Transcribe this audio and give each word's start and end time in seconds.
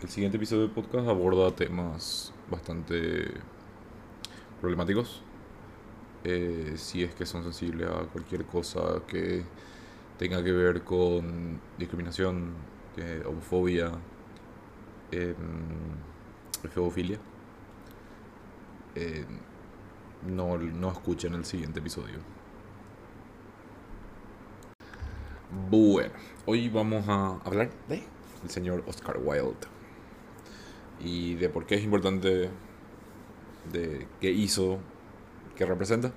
El 0.00 0.08
siguiente 0.08 0.36
episodio 0.36 0.62
del 0.62 0.70
podcast 0.70 1.08
aborda 1.08 1.50
temas 1.50 2.32
bastante 2.48 3.32
problemáticos. 4.60 5.22
Eh, 6.22 6.74
si 6.76 7.02
es 7.02 7.12
que 7.16 7.26
son 7.26 7.42
sensibles 7.42 7.88
a 7.90 8.04
cualquier 8.04 8.44
cosa 8.44 9.02
que 9.08 9.42
tenga 10.16 10.42
que 10.44 10.52
ver 10.52 10.84
con 10.84 11.60
discriminación, 11.78 12.54
eh, 12.96 13.24
homofobia, 13.26 13.90
eh, 15.10 15.34
feofilia, 16.70 17.18
no, 20.28 20.58
no 20.58 20.92
escuchen 20.92 21.34
el 21.34 21.44
siguiente 21.44 21.80
episodio. 21.80 22.18
Bueno, 25.68 26.14
hoy 26.46 26.68
vamos 26.68 27.08
a 27.08 27.40
hablar 27.44 27.70
de 27.88 28.04
el 28.44 28.50
señor 28.50 28.84
Oscar 28.86 29.18
Wilde 29.20 29.77
y 31.00 31.34
de 31.34 31.48
por 31.48 31.66
qué 31.66 31.76
es 31.76 31.84
importante, 31.84 32.50
de 33.72 34.06
qué 34.20 34.30
hizo, 34.30 34.78
qué 35.56 35.64
representa. 35.66 36.12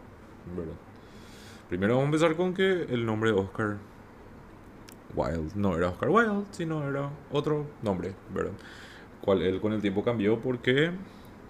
Primero 1.69 1.95
vamos 1.95 2.03
a 2.03 2.07
empezar 2.07 2.35
con 2.35 2.53
que 2.53 2.83
el 2.89 3.05
nombre 3.05 3.31
Oscar 3.31 3.77
Wilde 5.15 5.51
no 5.55 5.77
era 5.77 5.89
Oscar 5.89 6.09
Wilde, 6.09 6.45
sino 6.51 6.87
era 6.87 7.09
otro 7.31 7.65
nombre, 7.81 8.13
¿verdad? 8.33 8.53
Cual 9.21 9.41
él 9.41 9.61
con 9.61 9.73
el 9.73 9.81
tiempo 9.81 10.03
cambió 10.03 10.39
porque 10.39 10.91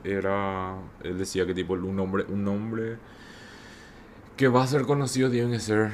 era, 0.04 0.76
él 1.04 1.18
decía 1.18 1.46
que 1.46 1.54
tipo 1.54 1.74
un 1.74 1.96
nombre, 1.96 2.26
un 2.28 2.44
nombre 2.44 2.98
que 4.36 4.48
va 4.48 4.64
a 4.64 4.68
ser 4.68 4.84
conocido 4.84 5.30
tiene 5.30 5.52
que 5.52 5.60
ser 5.60 5.92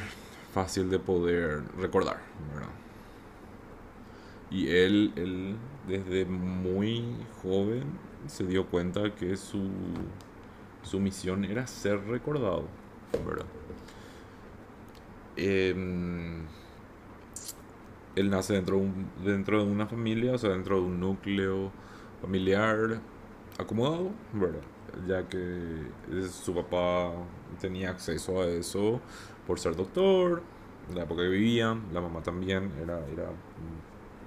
fácil 0.53 0.89
de 0.89 0.99
poder 0.99 1.61
recordar. 1.77 2.17
Y 4.49 4.69
él, 4.69 5.11
él 5.17 5.55
desde 5.87 6.25
muy 6.25 7.03
joven 7.41 7.83
se 8.27 8.45
dio 8.45 8.67
cuenta 8.67 9.15
que 9.15 9.37
su, 9.37 9.69
su 10.83 10.99
misión 10.99 11.45
era 11.45 11.67
ser 11.67 11.99
recordado, 12.07 12.65
¿verdad? 13.25 13.45
Em, 15.37 16.47
él 18.15 18.29
nace 18.29 18.53
dentro 18.53 18.77
de, 18.77 18.81
un- 18.83 19.07
dentro 19.23 19.63
de 19.63 19.71
una 19.71 19.87
familia, 19.87 20.33
o 20.33 20.37
sea, 20.37 20.51
dentro 20.51 20.77
de 20.77 20.81
un 20.87 20.99
núcleo 20.99 21.71
familiar 22.21 22.99
acomodado, 23.59 24.11
¿verdad? 24.33 24.61
Ya 25.07 25.27
que 25.29 25.37
eh, 25.37 26.27
su 26.31 26.53
papá 26.55 27.11
tenía 27.59 27.91
acceso 27.91 28.41
a 28.41 28.47
eso 28.47 29.01
por 29.45 29.59
ser 29.59 29.75
doctor, 29.75 30.41
en 30.89 30.95
la 30.95 31.03
época 31.03 31.23
que 31.23 31.29
vivían, 31.29 31.83
la 31.93 32.01
mamá 32.01 32.23
también 32.23 32.71
era, 32.81 32.99
era 33.07 33.29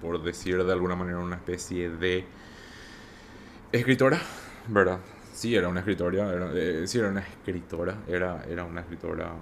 por 0.00 0.22
decir 0.22 0.62
de 0.62 0.72
alguna 0.72 0.96
manera, 0.96 1.18
una 1.18 1.36
especie 1.36 1.90
de 1.90 2.24
escritora, 3.72 4.20
¿verdad? 4.68 5.00
Sí, 5.32 5.54
era 5.54 5.68
una 5.68 5.80
escritora, 5.80 6.32
era, 6.32 6.50
eh, 6.54 6.84
era 6.92 7.08
una 7.08 7.20
escritora, 7.20 7.98
era, 8.06 8.44
era 8.48 8.64
una 8.64 8.80
escritora 8.80 9.32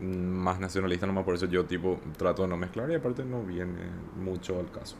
más 0.00 0.60
nacionalista, 0.60 1.06
nomás 1.06 1.24
por 1.24 1.34
eso 1.34 1.46
yo 1.46 1.64
tipo 1.64 2.00
trato 2.16 2.42
de 2.42 2.48
no 2.48 2.56
mezclar 2.56 2.90
y 2.90 2.94
aparte 2.94 3.24
no 3.24 3.42
viene 3.42 3.90
mucho 4.16 4.58
al 4.58 4.70
caso. 4.70 4.96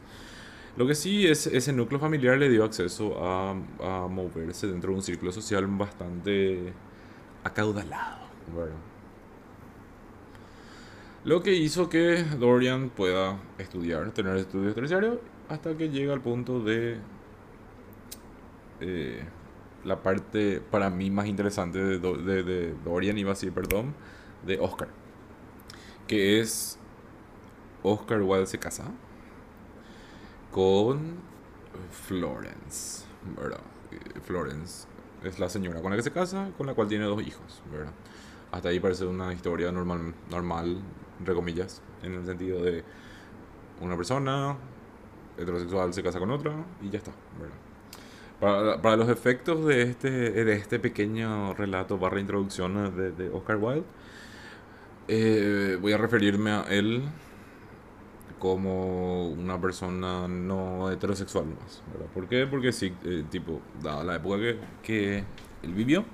Lo 0.77 0.87
que 0.87 0.95
sí 0.95 1.27
es 1.27 1.47
ese 1.47 1.73
núcleo 1.73 1.99
familiar 1.99 2.37
le 2.39 2.49
dio 2.49 2.65
acceso 2.65 3.17
a, 3.25 3.51
a 3.51 4.09
moverse 4.09 4.67
dentro 4.67 4.91
de 4.91 4.97
un 4.97 5.03
círculo 5.03 5.33
social 5.33 5.67
bastante 5.67 6.73
acaudalado, 7.45 8.27
¿verdad? 8.55 8.96
Lo 11.27 11.43
que 11.43 11.55
hizo 11.55 11.89
que 11.89 12.23
Dorian 12.23 12.89
pueda 12.89 13.41
estudiar, 13.59 14.13
tener 14.13 14.37
estudios 14.37 14.77
terciarios, 14.77 15.19
hasta 15.49 15.77
que 15.77 15.89
llega 15.89 16.13
al 16.13 16.21
punto 16.21 16.61
de 16.61 16.99
eh, 18.79 19.25
la 19.85 20.05
parte 20.05 20.61
para 20.61 20.89
mí 20.89 21.11
más 21.11 21.27
interesante 21.27 21.81
de, 21.81 21.99
de 21.99 22.75
Dorian, 22.85 23.19
iba 23.19 23.33
a 23.33 23.35
decir, 23.35 23.51
perdón, 23.51 23.93
de 24.47 24.61
Oscar. 24.61 24.87
Que 26.07 26.39
es 26.39 26.79
Oscar 27.83 28.23
Wilde 28.23 28.47
se 28.47 28.61
casa 28.61 28.85
con 30.53 31.17
Florence, 31.91 33.05
¿verdad? 33.37 33.63
Eh, 33.91 34.21
Florence 34.21 34.87
es 35.25 35.41
la 35.41 35.49
señora 35.49 35.83
con 35.83 35.91
la 35.91 35.97
que 35.97 36.05
se 36.05 36.13
casa, 36.13 36.51
con 36.57 36.69
la 36.69 36.75
cual 36.75 36.87
tiene 36.87 37.05
dos 37.07 37.21
hijos, 37.21 37.63
¿verdad? 37.73 37.93
Hasta 38.53 38.69
ahí 38.69 38.79
parece 38.79 39.05
una 39.07 39.33
historia 39.33 39.73
normal, 39.73 40.15
normal, 40.31 40.81
entre 41.19 41.35
comillas, 41.35 41.83
en 42.03 42.15
el 42.15 42.25
sentido 42.25 42.63
de 42.63 42.85
una 43.81 43.97
persona 43.97 44.57
heterosexual 45.39 45.93
se 45.93 46.03
casa 46.03 46.19
con 46.19 46.31
otra 46.31 46.53
y 46.83 46.91
ya 46.91 46.99
está. 46.99 47.13
Para, 48.41 48.81
para 48.83 48.97
los 48.97 49.09
efectos 49.09 49.65
de 49.67 49.83
este, 49.83 50.11
de 50.11 50.53
este 50.55 50.79
pequeño 50.79 51.55
relato 51.55 51.99
barra 51.99 52.21
introducción 52.21 52.97
de, 52.97 53.13
de 53.13 53.31
Oscar 53.31 53.57
Wilde, 53.57 53.85
eh, 55.09 55.79
voy 55.81 55.93
a 55.93 55.99
referirme 55.99 56.51
a 56.51 56.63
él 56.69 57.05
como 58.39 59.29
una 59.29 59.61
persona 59.61 60.29
no 60.29 60.91
heterosexual 60.91 61.47
más, 61.47 61.83
¿verdad? 61.93 62.07
¿Por 62.13 62.29
qué? 62.29 62.47
Porque 62.47 62.73
sí, 62.73 62.93
eh, 63.05 63.25
tipo, 63.31 63.61
dada 63.83 64.05
la 64.05 64.17
época 64.17 64.39
que, 64.39 64.59
que 64.83 65.25
él 65.63 65.73
vivió, 65.73 66.05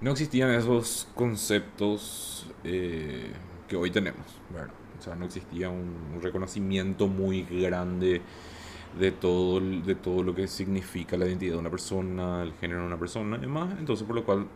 no 0.00 0.10
existían 0.12 0.50
esos 0.50 1.08
conceptos 1.14 2.46
eh, 2.62 3.32
que 3.68 3.76
hoy 3.76 3.90
tenemos, 3.90 4.26
¿verdad? 4.52 4.74
O 4.98 5.02
sea, 5.02 5.14
no 5.16 5.24
existía 5.26 5.70
un, 5.70 5.96
un 6.14 6.22
reconocimiento 6.22 7.08
muy 7.08 7.42
grande 7.44 8.22
de 8.98 9.12
todo, 9.12 9.60
de 9.60 9.94
todo 9.96 10.22
lo 10.22 10.34
que 10.34 10.46
significa 10.48 11.16
la 11.16 11.26
identidad 11.26 11.54
de 11.54 11.58
una 11.60 11.70
persona, 11.70 12.42
el 12.42 12.54
género 12.54 12.82
de 12.82 12.86
una 12.86 12.98
persona 12.98 13.36
y 13.38 13.40
demás. 13.42 13.74
Entonces, 13.78 14.06
por 14.06 14.16
lo 14.16 14.24
cual 14.24 14.46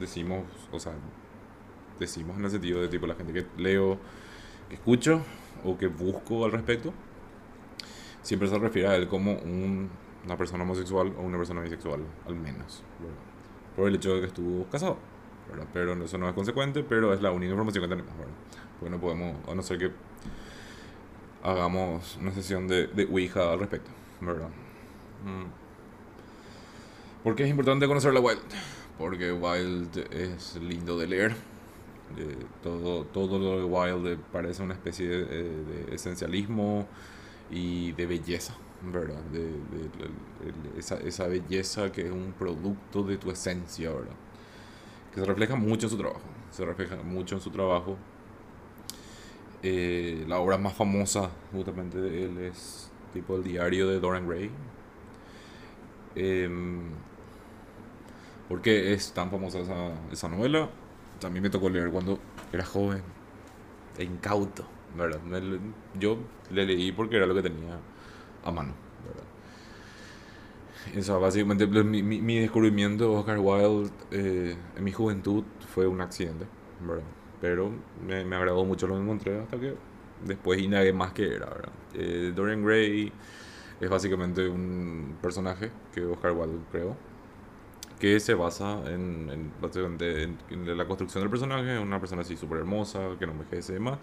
decimos, 0.00 0.44
o 0.72 0.78
sea, 0.80 0.92
decimos 1.98 2.36
en 2.38 2.44
el 2.44 2.50
sentido 2.50 2.80
de 2.80 2.88
tipo 2.88 3.06
la 3.06 3.14
gente 3.14 3.32
que 3.32 3.46
leo, 3.56 3.98
que 4.68 4.76
escucho 4.76 5.22
o 5.64 5.76
que 5.78 5.86
busco 5.88 6.44
al 6.44 6.52
respecto, 6.52 6.92
siempre 8.22 8.48
se 8.48 8.58
refiere 8.58 8.88
a 8.88 8.96
él 8.96 9.08
como 9.08 9.32
un- 9.32 9.90
una 10.24 10.36
persona 10.36 10.64
homosexual 10.64 11.12
o 11.18 11.22
una 11.22 11.36
persona 11.38 11.60
bisexual, 11.62 12.00
al 12.26 12.34
menos, 12.34 12.82
¿verdad? 12.98 13.16
por 13.76 13.88
el 13.88 13.94
hecho 13.96 14.14
de 14.14 14.20
que 14.22 14.26
estuvo 14.28 14.64
casado. 14.70 14.96
¿Verdad? 15.50 15.66
Pero 15.72 15.92
eso 16.04 16.18
no 16.18 16.28
es 16.28 16.34
consecuente, 16.34 16.82
pero 16.84 17.12
es 17.14 17.22
la 17.22 17.30
única 17.32 17.50
información 17.52 17.84
que 17.84 17.88
tenemos, 17.88 18.16
¿verdad? 18.18 18.34
Porque 18.78 18.90
no 18.90 19.00
podemos, 19.00 19.36
a 19.48 19.54
no 19.54 19.62
ser 19.62 19.78
que 19.78 19.90
hagamos 21.42 22.16
una 22.20 22.32
sesión 22.32 22.66
de, 22.68 22.86
de 22.88 23.04
Ouija 23.04 23.52
al 23.52 23.60
respecto, 23.60 23.90
¿verdad? 24.20 24.48
Mm. 25.24 25.46
¿Por 27.22 27.34
qué 27.34 27.44
es 27.44 27.50
importante 27.50 27.86
conocer 27.86 28.12
la 28.12 28.20
Wild? 28.20 28.40
Porque 28.98 29.32
Wild 29.32 29.98
es 30.12 30.56
lindo 30.56 30.96
de 30.98 31.06
leer. 31.06 31.32
Eh, 32.18 32.36
todo, 32.62 33.04
todo 33.06 33.38
lo 33.38 33.58
de 33.58 33.64
Wild 33.64 34.06
eh, 34.06 34.18
parece 34.32 34.62
una 34.62 34.74
especie 34.74 35.08
de, 35.08 35.22
eh, 35.30 35.86
de 35.88 35.94
esencialismo 35.94 36.86
y 37.50 37.92
de 37.92 38.06
belleza, 38.06 38.54
¿verdad? 38.92 39.20
De, 39.32 39.40
de- 39.40 39.48
de- 39.50 40.70
de- 40.74 40.78
esa, 40.80 40.96
esa 40.98 41.26
belleza 41.28 41.92
que 41.92 42.02
es 42.06 42.12
un 42.12 42.34
producto 42.38 43.02
de 43.02 43.18
tu 43.18 43.30
esencia, 43.30 43.90
¿verdad? 43.90 44.14
Se 45.16 45.24
refleja 45.24 45.56
mucho 45.56 45.86
en 45.86 45.90
su 45.90 45.96
trabajo. 45.96 46.20
Se 46.50 46.64
refleja 46.64 46.96
mucho 46.96 47.36
en 47.36 47.40
su 47.40 47.50
trabajo. 47.50 47.96
Eh, 49.62 50.26
la 50.28 50.38
obra 50.38 50.58
más 50.58 50.74
famosa 50.74 51.30
justamente 51.52 51.98
de 51.98 52.24
él 52.26 52.38
es 52.38 52.90
tipo 53.14 53.36
el 53.36 53.42
diario 53.42 53.88
de 53.88 53.98
Dorian 53.98 54.28
Gray. 54.28 54.50
Em, 56.14 56.90
¿Por 58.46 58.60
qué 58.60 58.92
es 58.92 59.12
tan 59.12 59.30
famosa 59.30 59.60
esa, 59.60 59.92
esa 60.12 60.28
novela? 60.28 60.68
También 61.18 61.42
me 61.42 61.50
tocó 61.50 61.70
leer 61.70 61.90
cuando 61.90 62.18
era 62.52 62.64
joven 62.64 63.02
e 63.96 64.04
incauto, 64.04 64.66
¿verdad? 64.94 65.20
Yo 65.98 66.18
le 66.50 66.66
leí 66.66 66.92
porque 66.92 67.16
era 67.16 67.26
lo 67.26 67.34
que 67.34 67.42
tenía 67.42 67.78
a 68.44 68.50
mano. 68.52 68.85
Eso, 70.94 71.20
básicamente, 71.20 71.66
pues, 71.66 71.84
mi, 71.84 72.02
mi, 72.02 72.20
mi 72.20 72.38
descubrimiento 72.38 73.10
de 73.10 73.16
Oscar 73.16 73.38
Wilde 73.38 73.90
eh, 74.10 74.56
en 74.76 74.84
mi 74.84 74.92
juventud 74.92 75.44
fue 75.74 75.86
un 75.86 76.00
accidente, 76.00 76.46
¿verdad? 76.80 77.04
Pero 77.40 77.70
me, 78.06 78.24
me 78.24 78.36
agradó 78.36 78.64
mucho 78.64 78.86
lo 78.86 78.94
que 78.94 79.02
encontré 79.02 79.40
hasta 79.40 79.58
que 79.58 79.74
después 80.24 80.60
indagué 80.60 80.92
más 80.92 81.12
que 81.12 81.34
era, 81.34 81.46
¿verdad? 81.46 81.72
Eh, 81.94 82.32
Dorian 82.34 82.64
Gray 82.64 83.12
es 83.80 83.90
básicamente 83.90 84.48
un 84.48 85.18
personaje 85.20 85.70
que 85.92 86.04
Oscar 86.04 86.32
Wilde 86.32 86.58
creó 86.70 86.96
que 87.98 88.20
se 88.20 88.34
basa 88.34 88.82
en, 88.86 89.30
en, 89.30 89.52
básicamente 89.60 90.24
en, 90.24 90.38
en 90.50 90.76
la 90.76 90.86
construcción 90.86 91.22
del 91.22 91.30
personaje, 91.30 91.78
una 91.78 91.98
persona 91.98 92.22
así 92.22 92.36
súper 92.36 92.58
hermosa, 92.58 93.16
que 93.18 93.26
no 93.26 93.32
envejece 93.32 93.72
y 93.72 93.74
demás, 93.76 93.98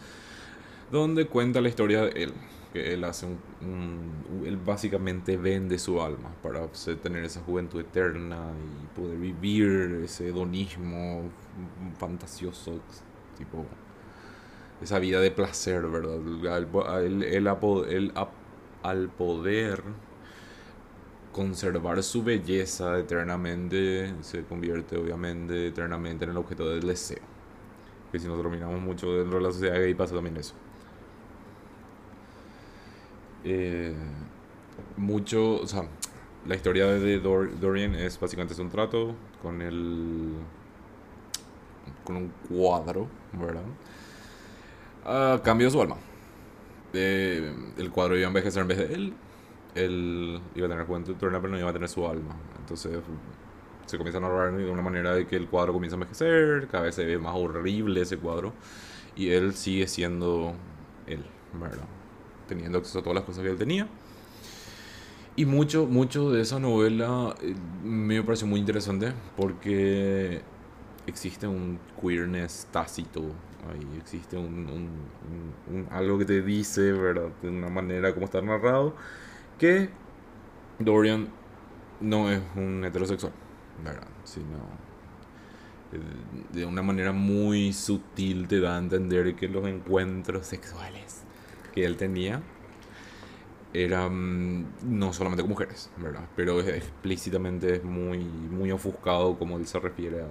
donde 0.91 1.27
cuenta 1.27 1.62
la 1.62 1.69
historia 1.69 2.03
de 2.03 2.24
él, 2.24 2.33
que 2.73 2.93
él 2.93 3.03
hace 3.05 3.27
un, 3.27 4.43
él 4.45 4.57
básicamente 4.57 5.37
vende 5.37 5.79
su 5.79 6.01
alma 6.01 6.31
para 6.43 6.67
tener 7.01 7.23
esa 7.25 7.41
juventud 7.41 7.79
eterna 7.81 8.51
y 8.57 8.99
poder 8.99 9.17
vivir 9.19 10.01
ese 10.03 10.29
hedonismo 10.29 11.29
fantasioso, 11.99 12.79
tipo 13.37 13.65
esa 14.81 14.99
vida 14.99 15.19
de 15.21 15.31
placer, 15.31 15.87
¿verdad? 15.87 16.19
Él- 17.03 18.13
al 18.83 19.09
poder 19.09 19.81
conservar 21.31 22.01
su 22.03 22.23
belleza 22.23 22.99
eternamente 22.99 24.13
se 24.21 24.43
convierte 24.43 24.97
obviamente 24.97 25.67
eternamente 25.67 26.25
en 26.25 26.31
el 26.31 26.37
objeto 26.37 26.69
del 26.69 26.81
deseo. 26.87 27.21
Que 28.11 28.19
si 28.19 28.27
nosotros 28.27 28.51
miramos 28.53 28.81
mucho 28.81 29.13
dentro 29.13 29.37
de 29.39 29.43
la 29.45 29.51
sociedad 29.51 29.75
gay 29.77 29.93
pasa 29.95 30.15
también 30.15 30.37
eso. 30.37 30.55
Eh, 33.43 33.93
mucho, 34.97 35.61
o 35.61 35.67
sea, 35.67 35.83
la 36.45 36.55
historia 36.55 36.87
de 36.87 37.19
Dorian 37.19 37.95
es 37.95 38.19
básicamente 38.19 38.53
es 38.53 38.59
un 38.59 38.69
trato 38.69 39.15
con 39.41 39.61
el 39.61 40.33
con 42.03 42.15
un 42.17 42.33
cuadro, 42.49 43.07
¿verdad? 43.33 43.63
A 45.05 45.41
cambio 45.43 45.69
su 45.69 45.81
alma. 45.81 45.97
Eh, 46.93 47.53
el 47.77 47.91
cuadro 47.91 48.17
iba 48.17 48.25
a 48.25 48.27
envejecer 48.27 48.61
en 48.61 48.67
vez 48.67 48.77
de 48.77 48.93
él. 48.93 49.13
Él 49.75 50.41
iba 50.55 50.67
a 50.67 50.69
tener 50.69 50.85
juventud 50.85 51.15
pero 51.19 51.31
no 51.31 51.57
iba 51.57 51.69
a 51.69 51.73
tener 51.73 51.89
su 51.89 52.07
alma. 52.07 52.35
Entonces 52.59 52.99
se 53.85 53.97
comienza 53.97 54.19
a 54.19 54.21
narrar 54.21 54.55
de 54.55 54.69
una 54.69 54.81
manera 54.81 55.13
de 55.13 55.27
que 55.27 55.35
el 55.35 55.47
cuadro 55.47 55.73
comienza 55.73 55.95
a 55.95 55.99
envejecer, 55.99 56.67
cada 56.69 56.85
vez 56.85 56.95
se 56.95 57.05
ve 57.05 57.17
más 57.17 57.35
horrible 57.35 58.01
ese 58.01 58.17
cuadro. 58.17 58.53
Y 59.15 59.29
él 59.29 59.53
sigue 59.53 59.87
siendo 59.87 60.53
él, 61.07 61.25
¿verdad? 61.53 61.85
Teniendo 62.53 62.77
acceso 62.77 63.00
a 63.00 63.01
todas 63.01 63.15
las 63.15 63.23
cosas 63.23 63.44
que 63.44 63.50
él 63.50 63.57
tenía. 63.57 63.88
Y 65.35 65.45
mucho, 65.45 65.88
mucho 65.88 66.29
de 66.29 66.41
esa 66.41 66.59
novela 66.59 67.33
eh, 67.41 67.55
me 67.83 68.21
pareció 68.21 68.45
muy 68.45 68.59
interesante 68.59 69.13
porque 69.35 70.44
existe 71.07 71.47
un 71.47 71.79
queerness 72.00 72.67
tácito, 72.71 73.21
ahí 73.71 73.97
existe 74.00 74.38
un, 74.38 74.88
algo 75.89 76.19
que 76.19 76.25
te 76.25 76.44
dice, 76.44 76.91
¿verdad? 76.91 77.29
De 77.41 77.50
una 77.50 77.69
manera 77.69 78.13
como 78.13 78.25
está 78.25 78.44
narrado, 78.44 78.94
que 79.57 79.89
Dorian 80.77 81.29
no 82.00 82.29
es 82.29 82.41
un 82.55 82.85
heterosexual, 82.85 83.33
¿verdad? 83.83 84.07
Sino 84.25 84.57
eh, 85.94 86.00
de 86.53 86.65
una 86.67 86.83
manera 86.83 87.11
muy 87.11 87.73
sutil 87.73 88.47
te 88.47 88.59
da 88.59 88.75
a 88.75 88.77
entender 88.77 89.35
que 89.35 89.47
los 89.47 89.65
encuentros 89.65 90.45
sexuales 90.45 91.22
que 91.73 91.85
él 91.85 91.97
tenía 91.97 92.41
eran 93.73 94.67
no 94.83 95.13
solamente 95.13 95.41
con 95.41 95.49
mujeres, 95.49 95.89
¿verdad? 95.97 96.27
Pero 96.35 96.59
explícitamente 96.61 97.77
es 97.77 97.83
muy, 97.83 98.19
muy 98.19 98.71
ofuscado 98.71 99.37
como 99.37 99.57
él 99.57 99.65
se 99.65 99.79
refiere 99.79 100.23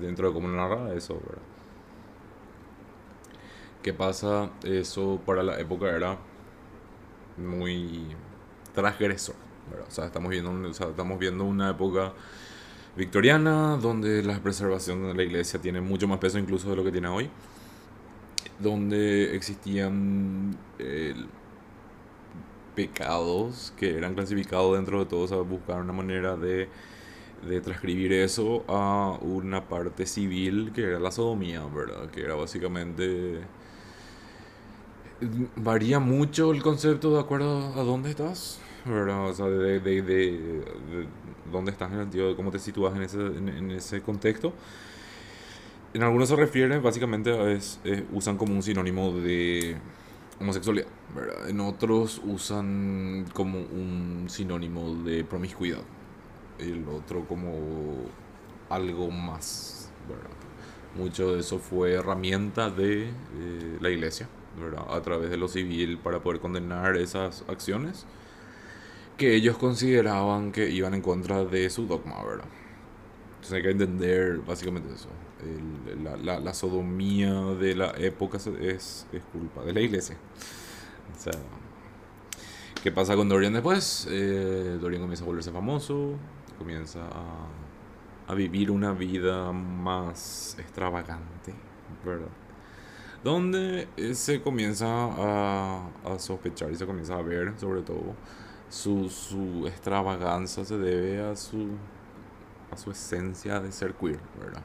dentro 0.00 0.28
de 0.28 0.34
cómo 0.34 0.48
narra 0.48 0.94
eso, 0.94 1.14
¿verdad? 1.14 1.42
¿Qué 3.82 3.92
pasa? 3.92 4.50
Eso 4.64 5.20
para 5.24 5.42
la 5.42 5.58
época 5.60 5.94
era 5.94 6.18
muy 7.36 8.06
transgresor, 8.74 9.36
¿verdad? 9.70 9.86
O 9.88 9.90
sea, 9.90 10.06
estamos 10.06 10.30
viendo, 10.30 10.68
estamos 10.68 11.18
viendo 11.18 11.44
una 11.44 11.70
época 11.70 12.12
victoriana 12.96 13.76
donde 13.76 14.22
la 14.22 14.38
preservación 14.38 15.02
de 15.08 15.14
la 15.14 15.22
iglesia 15.22 15.60
tiene 15.60 15.80
mucho 15.80 16.08
más 16.08 16.18
peso 16.18 16.38
incluso 16.38 16.70
de 16.70 16.76
lo 16.76 16.84
que 16.84 16.92
tiene 16.92 17.08
hoy, 17.08 17.30
donde 18.58 19.34
existían 19.34 20.56
eh, 20.78 21.14
pecados 22.74 23.72
que 23.76 23.96
eran 23.96 24.14
clasificados 24.14 24.76
dentro 24.76 25.00
de 25.00 25.06
todo, 25.06 25.22
o 25.22 25.28
sea, 25.28 25.38
buscar 25.38 25.80
una 25.80 25.92
manera 25.92 26.36
de 26.36 26.68
de 27.46 27.60
transcribir 27.60 28.12
eso 28.12 28.64
a 28.68 29.18
una 29.22 29.68
parte 29.68 30.06
civil 30.06 30.72
que 30.74 30.82
era 30.82 30.98
la 30.98 31.10
sodomía, 31.10 31.64
¿verdad? 31.66 32.10
Que 32.10 32.22
era 32.22 32.34
básicamente... 32.34 33.40
Varía 35.56 36.00
mucho 36.00 36.50
el 36.52 36.62
concepto 36.62 37.12
de 37.14 37.20
acuerdo 37.20 37.74
a 37.78 37.82
dónde 37.82 38.10
estás, 38.10 38.58
¿verdad? 38.86 39.28
O 39.28 39.34
sea, 39.34 39.46
de, 39.46 39.78
de, 39.78 40.02
de, 40.02 41.06
dónde 41.52 41.72
estás 41.72 41.92
en 41.92 41.98
el 41.98 42.04
sentido 42.04 42.28
de 42.28 42.36
cómo 42.36 42.50
te 42.50 42.58
sitúas 42.58 42.96
en 42.96 43.02
ese, 43.02 43.18
en, 43.18 43.70
ese 43.70 44.00
contexto. 44.00 44.54
En 45.92 46.04
algunos 46.04 46.28
se 46.28 46.36
refiere 46.36 46.78
básicamente 46.78 47.30
a 47.32 47.50
es, 47.50 47.80
usan 48.12 48.36
como 48.36 48.54
un 48.54 48.62
sinónimo 48.62 49.10
de 49.10 49.76
homosexualidad, 50.38 50.86
¿verdad? 51.16 51.48
En 51.48 51.58
otros 51.58 52.20
usan 52.24 53.26
como 53.32 53.58
un 53.58 54.26
sinónimo 54.28 54.94
de 55.02 55.24
promiscuidad, 55.24 55.82
el 56.60 56.86
otro 56.88 57.26
como 57.26 57.54
algo 58.68 59.10
más. 59.10 59.90
Mucho 60.96 61.34
de 61.34 61.40
eso 61.40 61.58
fue 61.58 61.94
herramienta 61.94 62.70
de 62.70 63.08
eh, 63.08 63.78
la 63.80 63.90
iglesia, 63.90 64.28
a 64.88 65.00
través 65.00 65.30
de 65.30 65.36
lo 65.36 65.48
civil 65.48 65.98
para 65.98 66.20
poder 66.20 66.40
condenar 66.40 66.96
esas 66.96 67.44
acciones 67.48 68.06
que 69.16 69.34
ellos 69.34 69.58
consideraban 69.58 70.52
que 70.52 70.70
iban 70.70 70.94
en 70.94 71.02
contra 71.02 71.44
de 71.44 71.68
su 71.68 71.86
dogma. 71.86 72.22
¿verdad? 72.24 72.44
Entonces 73.40 73.52
hay 73.52 73.62
que 73.62 73.70
entender 73.70 74.38
básicamente 74.38 74.92
eso. 74.92 75.08
la, 76.22 76.38
la, 76.38 76.54
sodomía 76.54 77.32
de 77.32 77.74
la 77.74 77.94
época 77.96 78.36
es, 78.36 79.06
es 79.12 79.22
culpa 79.32 79.64
de 79.64 79.72
la 79.72 79.80
iglesia. 79.80 80.16
O 81.16 81.18
sea, 81.18 81.32
¿Qué 82.82 82.90
pasa 82.90 83.14
con 83.14 83.28
Dorian 83.28 83.52
después? 83.52 84.08
Eh, 84.10 84.78
Dorian 84.80 85.02
comienza 85.02 85.22
a 85.22 85.26
volverse 85.26 85.52
famoso, 85.52 86.14
comienza 86.56 87.00
a, 88.26 88.34
vivir 88.34 88.70
una 88.70 88.92
vida 88.92 89.52
más 89.52 90.56
extravagante, 90.58 91.52
¿verdad? 92.06 92.30
Donde 93.22 93.86
eh, 93.98 94.14
se 94.14 94.40
comienza 94.40 94.86
a, 94.88 95.90
sospechar 96.18 96.70
y 96.70 96.76
se 96.76 96.86
comienza 96.86 97.18
a 97.18 97.22
ver, 97.22 97.52
sobre 97.58 97.82
todo, 97.82 98.14
su, 98.70 99.10
su 99.10 99.66
extravaganza 99.66 100.64
se 100.64 100.78
debe 100.78 101.20
a 101.20 101.36
su, 101.36 101.72
a 102.70 102.76
su 102.76 102.90
esencia 102.90 103.60
de 103.60 103.72
ser 103.72 103.94
queer, 103.94 104.20
¿verdad? 104.38 104.62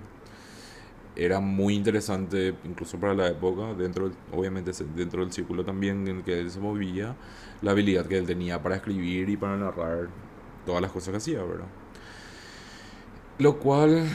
Era 1.16 1.40
muy 1.40 1.76
interesante, 1.76 2.54
incluso 2.66 3.00
para 3.00 3.14
la 3.14 3.28
época, 3.30 3.74
dentro, 3.74 4.12
obviamente 4.34 4.72
dentro 4.96 5.22
del 5.22 5.32
círculo 5.32 5.64
también 5.64 6.08
en 6.08 6.24
que 6.24 6.40
él 6.40 6.52
se 6.52 6.60
movía, 6.60 7.16
la 7.62 7.72
habilidad 7.72 8.06
que 8.06 8.18
él 8.18 8.26
tenía 8.26 8.62
para 8.62 8.76
escribir 8.76 9.30
y 9.30 9.38
para 9.38 9.56
narrar 9.56 10.10
todas 10.66 10.82
las 10.82 10.92
cosas 10.92 11.12
que 11.12 11.18
hacía, 11.18 11.44
¿verdad? 11.44 11.68
Lo 13.38 13.60
cual 13.60 14.08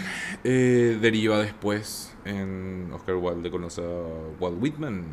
eh, 0.44 0.98
deriva 1.00 1.38
después 1.38 2.14
en 2.24 2.90
Oscar 2.92 3.16
Wilde 3.16 3.50
conoce 3.50 3.82
a 3.82 4.40
Walt 4.40 4.56
Whitman, 4.60 5.04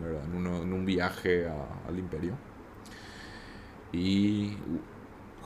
¿verdad? 0.00 0.24
En 0.24 0.72
un 0.72 0.84
viaje 0.84 1.46
al 1.48 1.98
imperio. 1.98 2.34
Y 3.92 4.56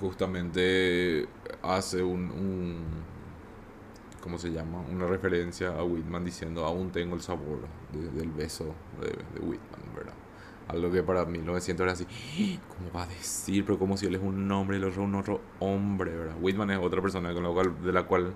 justamente 0.03 1.29
hace 1.63 2.03
un, 2.03 2.83
¿cómo 4.21 4.37
se 4.37 4.51
llama? 4.51 4.81
Una 4.91 5.07
referencia 5.07 5.69
a 5.71 5.85
Whitman 5.85 6.25
diciendo, 6.25 6.65
aún 6.65 6.91
tengo 6.91 7.15
el 7.15 7.23
sabor 7.23 7.61
del 7.93 8.31
beso 8.31 8.75
de, 9.01 9.09
de 9.09 9.47
Whitman, 9.47 9.95
¿verdad? 9.95 10.15
Algo 10.69 10.91
que 10.91 11.03
para 11.03 11.25
1900 11.25 11.85
era 11.85 11.93
así, 11.93 12.07
¿cómo 12.69 12.93
va 12.93 13.05
a 13.05 13.07
decir? 13.07 13.65
Pero 13.65 13.79
como 13.79 13.97
si 13.97 14.07
él 14.07 14.17
es 14.17 14.23
un 14.23 14.51
hombre 14.51 14.77
y 14.77 14.81
el 14.81 14.89
otro 14.89 15.03
un 15.05 15.15
otro 15.15 15.41
hombre, 15.61 16.15
¿verdad? 16.15 16.37
Whitman 16.41 16.71
es 16.71 16.79
otra 16.79 17.01
persona 17.01 17.33
con 17.33 17.45
la 17.45 17.51
cual, 17.51 17.83
de 17.83 17.93
la 17.93 18.03
cual 18.05 18.35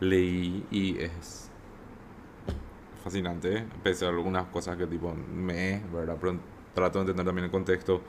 leí 0.00 0.64
y 0.70 0.98
es 0.98 1.50
fascinante, 3.02 3.66
pese 3.82 4.06
a 4.06 4.10
algunas 4.10 4.46
cosas 4.46 4.76
que 4.76 4.86
tipo 4.86 5.14
me, 5.14 5.82
¿verdad? 5.92 6.16
Pero 6.20 6.38
trato 6.74 6.98
de 6.98 7.02
entender 7.02 7.26
también 7.26 7.46
el 7.46 7.50
contexto 7.50 8.02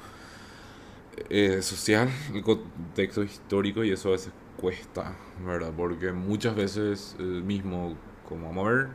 eh, 1.30 1.62
social, 1.62 2.10
el 2.34 2.42
contexto 2.42 3.24
histórico 3.24 3.84
y 3.84 3.92
eso 3.92 4.10
a 4.10 4.12
veces 4.14 4.32
cuesta, 4.58 5.16
¿verdad? 5.46 5.74
Porque 5.76 6.12
muchas 6.12 6.56
veces 6.56 7.16
el 7.20 7.44
mismo, 7.44 7.96
como 8.28 8.48
vamos 8.48 8.68
a 8.68 8.72
ver, 8.72 8.86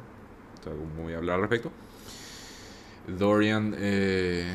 o 0.61 0.63
sea, 0.63 0.73
como 0.73 1.03
voy 1.03 1.15
a 1.15 1.19
hablar 1.19 1.37
al 1.37 1.41
respecto, 1.43 1.73
Dorian 3.07 3.75
eh, 3.79 4.53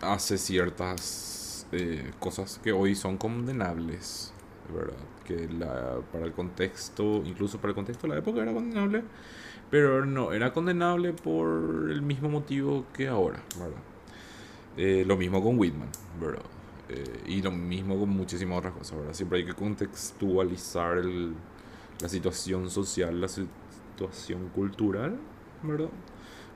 hace 0.00 0.38
ciertas 0.38 1.66
eh, 1.72 2.12
cosas 2.18 2.60
que 2.62 2.72
hoy 2.72 2.94
son 2.94 3.16
condenables, 3.16 4.32
¿verdad? 4.74 4.98
Que 5.24 5.48
la, 5.48 6.00
para 6.12 6.26
el 6.26 6.32
contexto, 6.32 7.22
incluso 7.24 7.58
para 7.58 7.70
el 7.70 7.74
contexto 7.74 8.06
de 8.06 8.14
la 8.14 8.18
época 8.20 8.42
era 8.42 8.52
condenable, 8.52 9.02
pero 9.70 10.04
no, 10.04 10.32
era 10.32 10.52
condenable 10.52 11.12
por 11.12 11.90
el 11.90 12.02
mismo 12.02 12.28
motivo 12.28 12.86
que 12.92 13.08
ahora, 13.08 13.42
¿verdad? 13.58 13.82
Eh, 14.76 15.04
lo 15.06 15.16
mismo 15.16 15.42
con 15.42 15.58
Whitman, 15.58 15.88
¿verdad? 16.20 16.42
Y 17.26 17.42
lo 17.42 17.50
mismo 17.50 17.98
con 17.98 18.08
muchísimas 18.08 18.58
otras 18.58 18.74
cosas, 18.74 18.98
¿verdad? 18.98 19.12
Siempre 19.14 19.38
hay 19.38 19.46
que 19.46 19.54
contextualizar 19.54 20.98
el, 20.98 21.34
la 22.00 22.08
situación 22.08 22.70
social, 22.70 23.20
la 23.20 23.28
situación 23.28 24.48
cultural, 24.48 25.18
¿verdad? 25.62 25.90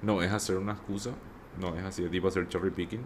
No 0.02 0.22
es 0.22 0.32
hacer 0.32 0.56
una 0.56 0.72
excusa 0.72 1.12
no 1.60 1.76
es 1.76 1.84
así 1.84 2.02
de 2.02 2.08
tipo 2.08 2.28
hacer 2.28 2.48
cherry 2.48 2.70
picking. 2.70 3.02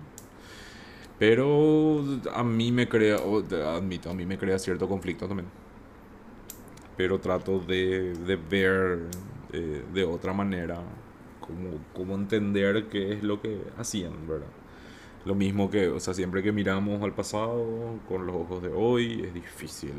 Pero 1.19 2.05
a 2.33 2.45
mí 2.45 2.71
me 2.71 2.89
crea, 2.89 3.17
admito, 3.17 4.11
a 4.11 4.15
mí 4.15 4.25
me 4.25 4.39
crea 4.39 4.59
cierto 4.59 4.89
conflicto 4.89 5.27
también. 5.27 5.49
Pero 6.97 7.19
trato 7.19 7.59
de, 7.59 8.15
de 8.15 8.37
ver 8.37 9.07
eh, 9.53 9.85
de 9.93 10.05
otra 10.05 10.33
manera, 10.33 10.81
como, 11.41 11.79
como 11.93 12.15
entender 12.15 12.89
qué 12.89 13.13
es 13.15 13.23
lo 13.23 13.41
que 13.41 13.63
hacían, 13.77 14.29
¿verdad? 14.29 14.47
Lo 15.29 15.35
mismo 15.35 15.69
que, 15.69 15.89
o 15.89 16.01
sea, 16.01 16.15
siempre 16.15 16.43
que 16.43 16.53
miramos 16.53 17.03
al 17.03 17.13
pasado 17.13 17.99
con 18.09 18.27
los 18.27 18.35
ojos 18.35 18.63
de 18.63 18.71
hoy, 18.71 19.25
es 19.27 19.35
difícil. 19.35 19.93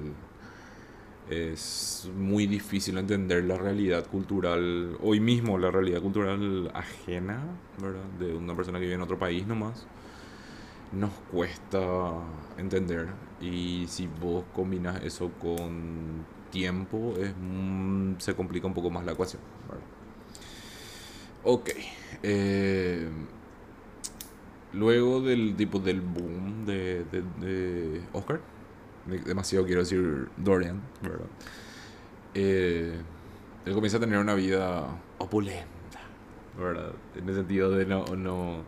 Es 1.29 2.09
muy 2.17 2.47
difícil 2.47 2.97
entender 2.97 3.43
la 3.43 3.55
realidad 3.55 4.07
cultural, 4.07 4.97
hoy 5.03 5.19
mismo 5.19 5.59
la 5.59 5.69
realidad 5.69 6.01
cultural 6.01 6.71
ajena, 6.73 7.43
¿verdad? 7.79 8.05
De 8.17 8.33
una 8.33 8.55
persona 8.55 8.79
que 8.79 8.85
vive 8.85 8.95
en 8.95 9.03
otro 9.03 9.19
país 9.19 9.45
nomás. 9.45 9.85
Nos 10.93 11.11
cuesta 11.31 12.23
entender. 12.57 13.09
Y 13.39 13.85
si 13.87 14.07
vos 14.07 14.43
combinas 14.51 15.03
eso 15.03 15.29
con 15.39 16.25
tiempo, 16.49 17.13
es, 17.19 17.35
se 18.17 18.33
complica 18.33 18.65
un 18.65 18.73
poco 18.73 18.89
más 18.89 19.05
la 19.05 19.11
ecuación, 19.11 19.43
¿verdad? 19.69 19.85
Ok. 21.43 21.69
Eh, 22.23 23.07
luego 24.73 25.21
del 25.21 25.55
tipo 25.55 25.79
del 25.79 26.01
boom 26.01 26.65
de, 26.65 27.03
de, 27.03 28.01
Oscar, 28.13 28.41
demasiado 29.25 29.65
quiero 29.65 29.81
decir 29.81 30.29
Dorian. 30.37 30.81
Eh, 32.33 32.95
él 33.65 33.73
comienza 33.73 33.97
a 33.97 33.99
tener 33.99 34.19
una 34.19 34.35
vida 34.35 34.87
opulenta, 35.17 35.99
¿verdad? 36.57 36.91
En 37.15 37.29
el 37.29 37.35
sentido 37.35 37.71
de 37.71 37.85
no... 37.85 38.05
no 38.15 38.63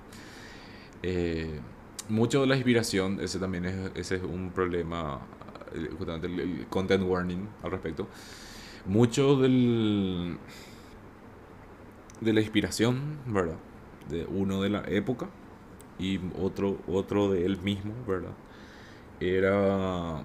eh, 1.04 1.60
mucho 2.10 2.42
de 2.42 2.48
la 2.48 2.56
inspiración, 2.56 3.20
ese 3.22 3.40
también 3.40 3.66
es, 3.66 3.92
ese 3.96 4.16
es 4.18 4.24
un 4.24 4.52
problema, 4.52 5.22
eh, 5.74 5.90
justamente 5.98 6.28
el 6.28 6.68
content 6.68 7.04
warning 7.04 7.48
al 7.64 7.72
respecto. 7.72 8.08
Mucho 8.86 9.38
del 9.38 10.38
de 12.20 12.34
la 12.34 12.42
inspiración, 12.42 13.20
¿verdad? 13.28 13.56
De 14.10 14.26
uno 14.26 14.62
de 14.62 14.70
la 14.70 14.84
época 14.88 15.30
y 16.02 16.20
otro, 16.42 16.80
otro 16.88 17.30
de 17.30 17.46
él 17.46 17.62
mismo, 17.62 17.94
¿verdad? 18.08 18.34
Era, 19.20 20.24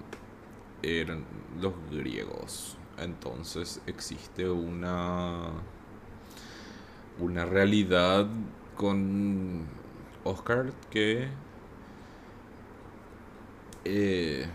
eran 0.81 1.23
los 1.61 1.73
griegos. 1.91 2.75
Entonces 2.97 3.79
existe 3.85 4.49
una, 4.49 5.51
una 7.19 7.45
realidad 7.45 8.27
con 8.75 9.65
Oscar 10.23 10.73
que 10.89 11.27
eh, 13.85 14.47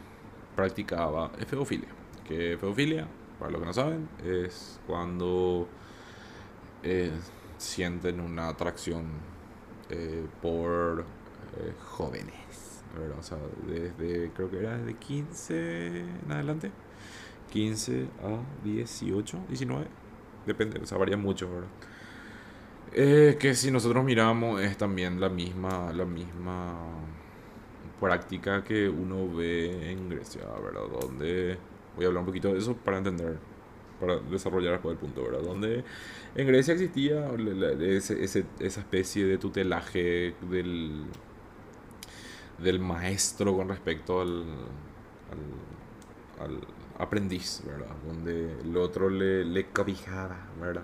practicaba 0.56 1.30
efeofilia. 1.38 1.88
Que 2.26 2.54
efeofilia, 2.54 3.06
para 3.38 3.52
los 3.52 3.60
que 3.60 3.66
no 3.66 3.72
saben, 3.72 4.08
es 4.24 4.80
cuando 4.88 5.68
eh, 6.82 7.12
sienten 7.58 8.18
una 8.18 8.48
atracción 8.48 9.04
eh, 9.92 10.26
por 10.40 11.04
eh, 11.58 11.72
jóvenes, 11.90 12.82
O 13.18 13.22
sea, 13.22 13.38
desde, 13.66 14.30
creo 14.32 14.50
que 14.50 14.58
era 14.58 14.76
desde 14.78 14.94
15 14.94 16.00
en 16.00 16.32
adelante, 16.32 16.70
15 17.50 18.06
a 18.22 18.64
18, 18.64 19.38
19, 19.48 19.86
depende, 20.46 20.80
o 20.80 20.86
sea, 20.86 20.98
varía 20.98 21.16
mucho, 21.16 21.50
¿verdad? 21.50 21.68
que 22.92 23.54
si 23.54 23.70
nosotros 23.70 24.04
miramos 24.04 24.60
es 24.60 24.76
también 24.76 25.18
la 25.18 25.30
misma, 25.30 25.92
la 25.94 26.04
misma 26.04 26.74
práctica 28.00 28.64
que 28.64 28.88
uno 28.88 29.34
ve 29.34 29.92
en 29.92 30.10
Grecia, 30.10 30.42
¿verdad? 30.62 30.82
Donde 31.00 31.56
voy 31.96 32.04
a 32.04 32.08
hablar 32.08 32.22
un 32.22 32.26
poquito 32.26 32.52
de 32.52 32.58
eso 32.58 32.74
para 32.74 32.98
entender 32.98 33.38
para 34.02 34.16
desarrollar 34.18 34.72
después 34.72 34.94
el 34.94 34.98
punto, 34.98 35.22
¿verdad? 35.22 35.42
Donde 35.42 35.84
en 36.34 36.46
Grecia 36.48 36.74
existía 36.74 37.30
esa 37.38 38.80
especie 38.80 39.24
de 39.24 39.38
tutelaje 39.38 40.34
del, 40.50 41.04
del 42.58 42.80
maestro 42.80 43.56
con 43.56 43.68
respecto 43.68 44.20
al, 44.20 44.44
al, 46.40 46.58
aprendiz, 46.98 47.62
¿verdad? 47.64 47.94
Donde 48.04 48.60
el 48.62 48.76
otro 48.76 49.08
le, 49.08 49.44
le 49.44 49.68
cabijaba, 49.68 50.48
¿verdad? 50.60 50.82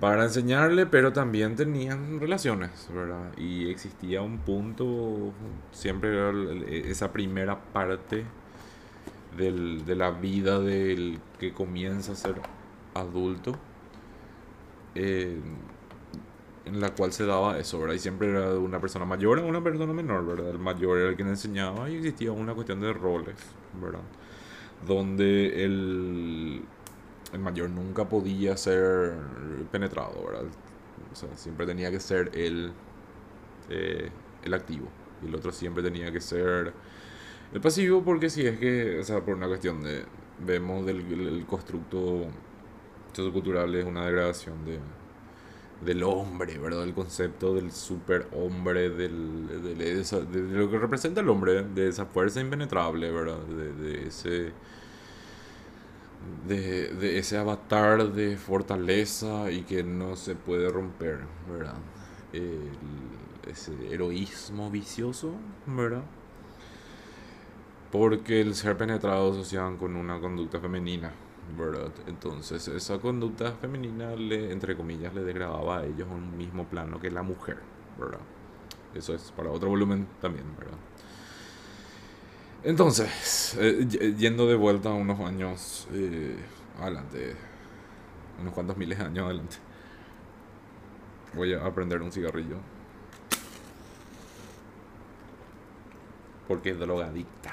Para 0.00 0.24
enseñarle, 0.24 0.84
pero 0.84 1.14
también 1.14 1.56
tenían 1.56 2.20
relaciones, 2.20 2.90
¿verdad? 2.92 3.32
Y 3.38 3.70
existía 3.70 4.20
un 4.20 4.38
punto, 4.40 5.32
siempre 5.72 6.90
esa 6.90 7.10
primera 7.10 7.58
parte 7.72 8.26
del, 9.36 9.84
de 9.84 9.94
la 9.96 10.10
vida 10.10 10.60
del 10.60 11.20
que 11.38 11.52
comienza 11.52 12.12
a 12.12 12.16
ser 12.16 12.40
adulto, 12.94 13.54
eh, 14.94 15.40
en 16.64 16.80
la 16.80 16.94
cual 16.94 17.12
se 17.12 17.26
daba 17.26 17.58
eso, 17.58 17.80
¿verdad? 17.80 17.94
Y 17.94 17.98
siempre 17.98 18.30
era 18.30 18.52
una 18.58 18.80
persona 18.80 19.04
mayor 19.04 19.40
a 19.40 19.44
una 19.44 19.62
persona 19.62 19.92
menor, 19.92 20.26
¿verdad? 20.26 20.50
El 20.50 20.58
mayor 20.58 20.98
era 20.98 21.08
el 21.08 21.16
que 21.16 21.24
le 21.24 21.30
enseñaba 21.30 21.88
y 21.90 21.96
existía 21.96 22.32
una 22.32 22.54
cuestión 22.54 22.80
de 22.80 22.92
roles, 22.92 23.36
¿verdad? 23.80 24.02
Donde 24.86 25.64
el, 25.64 26.62
el 27.32 27.38
mayor 27.38 27.70
nunca 27.70 28.08
podía 28.08 28.56
ser 28.56 29.14
penetrado, 29.70 30.24
¿verdad? 30.24 30.44
O 31.12 31.16
sea, 31.16 31.28
siempre 31.36 31.66
tenía 31.66 31.90
que 31.90 32.00
ser 32.00 32.30
el, 32.34 32.72
eh, 33.68 34.10
el 34.44 34.54
activo 34.54 34.88
y 35.22 35.28
el 35.28 35.34
otro 35.34 35.52
siempre 35.52 35.82
tenía 35.82 36.12
que 36.12 36.20
ser 36.20 36.72
el 37.52 37.60
pasivo 37.60 38.02
porque 38.02 38.30
si 38.30 38.46
es 38.46 38.58
que, 38.58 38.98
o 39.00 39.04
sea, 39.04 39.20
por 39.24 39.34
una 39.34 39.48
cuestión 39.48 39.82
de, 39.82 40.04
vemos 40.44 40.86
del 40.86 41.00
el 41.26 41.46
constructo 41.46 42.26
sociocultural 43.12 43.74
es 43.74 43.84
una 43.84 44.06
degradación 44.06 44.64
de, 44.64 44.78
del 45.84 46.02
hombre, 46.02 46.58
¿verdad? 46.58 46.84
El 46.84 46.94
concepto 46.94 47.54
del 47.54 47.72
superhombre, 47.72 48.90
del, 48.90 49.48
de, 49.62 49.74
de, 49.74 50.58
lo 50.58 50.70
que 50.70 50.78
representa 50.78 51.20
el 51.20 51.28
hombre, 51.28 51.62
de 51.62 51.88
esa 51.88 52.06
fuerza 52.06 52.40
impenetrable, 52.40 53.10
¿verdad? 53.10 53.38
De, 53.38 54.06
ese... 54.06 54.52
De, 56.46 56.92
de, 56.94 57.18
ese 57.18 57.38
avatar 57.38 58.12
de 58.12 58.36
fortaleza 58.36 59.50
y 59.50 59.62
que 59.62 59.82
no 59.82 60.16
se 60.16 60.34
puede 60.34 60.68
romper, 60.68 61.20
¿verdad? 61.50 61.76
ese 63.50 63.72
heroísmo 63.90 64.70
vicioso, 64.70 65.32
¿verdad? 65.66 66.02
Porque 67.90 68.40
el 68.40 68.54
ser 68.54 68.76
penetrado 68.76 69.32
asociaban 69.32 69.76
con 69.76 69.96
una 69.96 70.20
conducta 70.20 70.60
femenina, 70.60 71.10
¿verdad? 71.58 71.90
Entonces 72.06 72.68
esa 72.68 72.98
conducta 72.98 73.52
femenina, 73.52 74.14
le, 74.14 74.52
entre 74.52 74.76
comillas, 74.76 75.12
le 75.14 75.22
degradaba 75.22 75.78
a 75.78 75.84
ellos 75.86 76.06
un 76.10 76.36
mismo 76.36 76.64
plano 76.66 77.00
que 77.00 77.10
la 77.10 77.22
mujer, 77.22 77.58
¿verdad? 77.98 78.20
Eso 78.94 79.14
es 79.14 79.32
para 79.32 79.50
otro 79.50 79.68
volumen 79.68 80.06
también, 80.20 80.46
¿verdad? 80.56 80.78
Entonces, 82.62 83.56
eh, 83.58 83.86
yendo 84.18 84.46
de 84.46 84.54
vuelta 84.54 84.90
a 84.90 84.92
unos 84.92 85.18
años 85.20 85.88
eh, 85.92 86.36
adelante, 86.78 87.34
unos 88.38 88.52
cuantos 88.52 88.76
miles 88.76 88.98
de 88.98 89.04
años 89.04 89.24
adelante, 89.24 89.56
voy 91.34 91.54
a 91.54 91.64
aprender 91.64 92.02
un 92.02 92.12
cigarrillo. 92.12 92.56
Porque 96.46 96.70
es 96.70 96.78
drogadicta. 96.78 97.52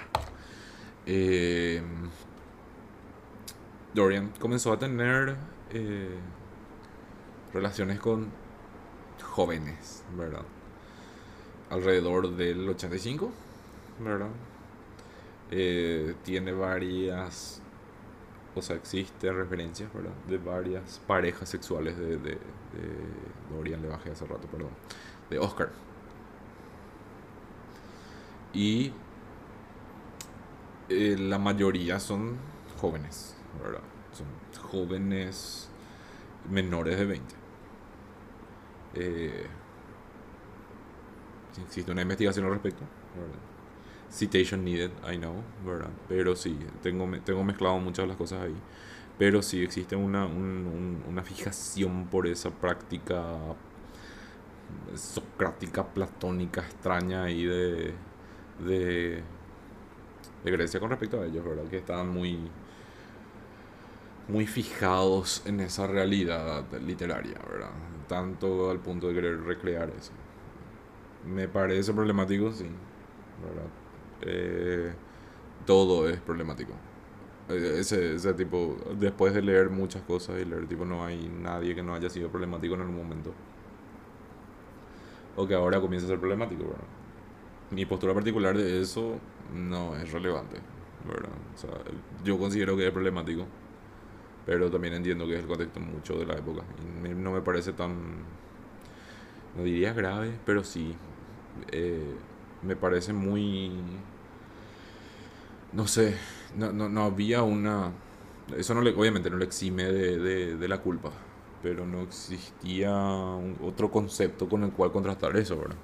Eh, 1.10 1.82
Dorian 3.94 4.34
comenzó 4.40 4.74
a 4.74 4.78
tener 4.78 5.38
eh, 5.72 6.18
relaciones 7.54 8.00
con 8.00 8.30
jóvenes, 9.24 10.04
¿verdad? 10.18 10.44
Alrededor 11.70 12.36
del 12.36 12.68
85, 12.68 13.32
¿verdad? 14.04 14.28
Eh, 15.50 16.14
tiene 16.24 16.52
varias, 16.52 17.62
o 18.54 18.62
sea, 18.62 18.76
existen 18.76 19.34
referencias, 19.34 19.92
¿verdad? 19.94 20.14
De 20.28 20.38
varias 20.38 21.02
parejas 21.08 21.48
sexuales 21.48 21.98
de 21.98 22.38
Dorian, 23.50 23.82
le 23.82 23.88
bajé 23.88 24.12
hace 24.12 24.26
rato, 24.26 24.46
perdón, 24.50 24.72
de 25.30 25.40
Oscar. 25.40 25.72
Y 28.54 28.92
eh, 30.90 31.16
la 31.20 31.38
mayoría 31.38 32.00
son 32.00 32.38
jóvenes, 32.80 33.36
¿verdad? 33.62 33.82
Son 34.12 34.28
jóvenes 34.70 35.70
menores 36.50 36.98
de 36.98 37.06
20. 37.06 37.36
Eh, 38.96 39.48
existe 41.64 41.92
una 41.92 42.02
investigación 42.02 42.46
al 42.46 42.52
respecto, 42.52 42.84
¿verdad? 43.16 43.40
Citation 44.10 44.64
needed, 44.64 44.92
I 45.12 45.18
know, 45.18 45.44
¿verdad? 45.66 45.90
Pero 46.08 46.36
sí, 46.36 46.58
tengo, 46.82 47.10
tengo 47.26 47.44
mezclado 47.44 47.78
muchas 47.80 48.04
de 48.04 48.08
las 48.08 48.18
cosas 48.18 48.44
ahí. 48.44 48.56
Pero 49.18 49.42
sí 49.42 49.64
existe 49.64 49.96
una, 49.96 50.26
una 50.28 51.24
fijación 51.24 52.08
por 52.08 52.28
esa 52.28 52.52
práctica 52.52 53.38
socrática, 54.96 55.86
platónica, 55.94 56.62
extraña 56.62 57.24
ahí 57.24 57.46
de, 57.46 57.94
de 58.66 59.24
de 60.44 60.52
Grecia 60.52 60.80
con 60.80 60.90
respecto 60.90 61.22
a 61.22 61.26
ellos, 61.26 61.46
¿verdad? 61.46 61.68
Que 61.70 61.78
estaban 61.78 62.10
muy, 62.10 62.52
muy 64.28 64.46
fijados 64.48 65.42
en 65.46 65.60
esa 65.62 65.88
realidad 65.88 66.66
literaria, 66.82 67.40
¿verdad? 67.50 67.72
Tanto 68.08 68.70
al 68.72 68.80
punto 68.80 69.08
de 69.08 69.14
querer 69.16 69.42
recrear 69.44 69.90
eso. 69.92 70.14
me 71.24 71.48
parece 71.48 71.94
problemático, 71.94 72.52
sí. 72.54 72.66
¿verdad? 73.38 73.72
Eh, 74.22 74.96
todo 75.66 76.10
es 76.10 76.22
problemático. 76.22 76.74
Eh, 77.50 77.78
ese, 77.80 78.16
ese 78.16 78.34
tipo, 78.34 78.78
después 79.00 79.34
de 79.34 79.42
leer 79.42 79.70
muchas 79.70 80.04
cosas 80.04 80.40
y 80.42 80.46
leer, 80.46 80.68
tipo, 80.68 80.86
no 80.86 81.06
hay 81.06 81.30
nadie 81.30 81.76
que 81.76 81.84
no 81.84 81.96
haya 81.96 82.10
sido 82.10 82.30
problemático 82.32 82.76
en 82.76 82.82
algún 82.82 82.98
momento. 82.98 83.36
O 85.36 85.48
que 85.48 85.54
ahora 85.54 85.80
comienza 85.82 86.06
a 86.08 86.10
ser 86.10 86.20
problemático, 86.20 86.64
¿verdad? 86.66 86.88
Mi 87.72 87.86
postura 87.86 88.14
particular 88.14 88.58
de 88.58 88.82
eso 88.82 89.22
no 89.54 89.96
es 89.96 90.12
relevante, 90.12 90.58
¿verdad? 91.08 91.32
O 91.56 91.58
sea, 91.58 91.72
yo 92.24 92.38
considero 92.38 92.76
que 92.78 92.88
es 92.88 92.92
problemático, 92.92 93.46
pero 94.46 94.70
también 94.72 94.94
entiendo 94.94 95.28
que 95.28 95.36
es 95.36 95.42
el 95.42 95.48
contexto 95.48 95.80
mucho 95.80 96.18
de 96.18 96.26
la 96.26 96.36
época. 96.36 96.64
Y 97.04 97.10
no 97.10 97.32
me 97.32 97.42
parece 97.42 97.74
tan, 97.74 97.96
no 99.56 99.64
diría 99.64 99.94
grave, 99.94 100.32
pero 100.46 100.64
sí, 100.64 100.96
eh, 101.72 102.16
me 102.62 102.76
parece 102.76 103.14
muy, 103.14 103.72
no 105.74 105.88
sé, 105.88 106.16
no, 106.56 106.72
no, 106.72 106.90
no 106.90 107.04
había 107.04 107.44
una, 107.44 107.92
eso 108.56 108.74
no 108.74 108.82
le, 108.82 108.92
obviamente 108.92 109.30
no 109.30 109.38
le 109.38 109.46
exime 109.46 109.84
de, 109.84 110.56
de, 110.58 110.68
la 110.68 110.80
culpa, 110.80 111.12
pero 111.62 111.86
no 111.86 112.02
existía 112.02 112.94
otro 113.62 113.92
concepto 113.92 114.48
con 114.48 114.64
el 114.64 114.72
cual 114.72 114.92
contrastar 114.92 115.36
eso, 115.38 115.58
¿verdad? 115.58 115.78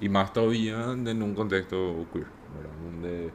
Y 0.00 0.08
más 0.08 0.32
todavía 0.32 0.92
en 0.92 1.22
un 1.22 1.34
contexto 1.34 2.06
queer, 2.12 2.26
Donde 2.84 3.30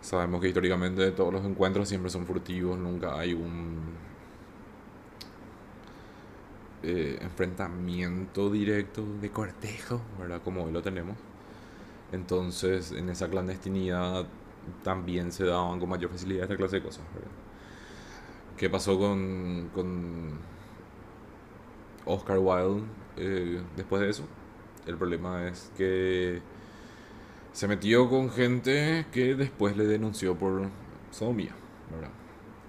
sabemos 0.00 0.40
que 0.40 0.48
históricamente 0.48 1.10
todos 1.12 1.32
los 1.32 1.44
encuentros 1.44 1.88
siempre 1.88 2.10
son 2.10 2.26
furtivos, 2.26 2.78
nunca 2.78 3.18
hay 3.18 3.32
un 3.32 3.80
eh, 6.82 7.18
enfrentamiento 7.20 8.50
directo 8.50 9.04
de 9.20 9.30
cortejo, 9.30 10.00
¿verdad? 10.18 10.40
Como 10.44 10.64
hoy 10.64 10.72
lo 10.72 10.82
tenemos. 10.82 11.16
Entonces, 12.12 12.92
en 12.92 13.08
esa 13.08 13.28
clandestinidad 13.28 14.26
también 14.84 15.32
se 15.32 15.44
daban 15.44 15.80
con 15.80 15.88
mayor 15.88 16.10
facilidad 16.10 16.44
esta 16.44 16.56
clase 16.56 16.76
de 16.76 16.82
cosas, 16.82 17.04
¿verdad? 17.14 17.30
¿Qué 18.56 18.70
pasó 18.70 18.98
con, 18.98 19.70
con 19.74 20.38
Oscar 22.06 22.38
Wilde 22.38 22.84
eh, 23.16 23.60
después 23.76 24.00
de 24.02 24.10
eso? 24.10 24.24
El 24.86 24.96
problema 24.96 25.48
es 25.48 25.72
que 25.76 26.40
se 27.56 27.66
metió 27.68 28.10
con 28.10 28.30
gente 28.30 29.06
que 29.12 29.34
después 29.34 29.78
le 29.78 29.86
denunció 29.86 30.36
por 30.36 30.68
sodomía, 31.10 31.54
¿verdad? 31.90 32.10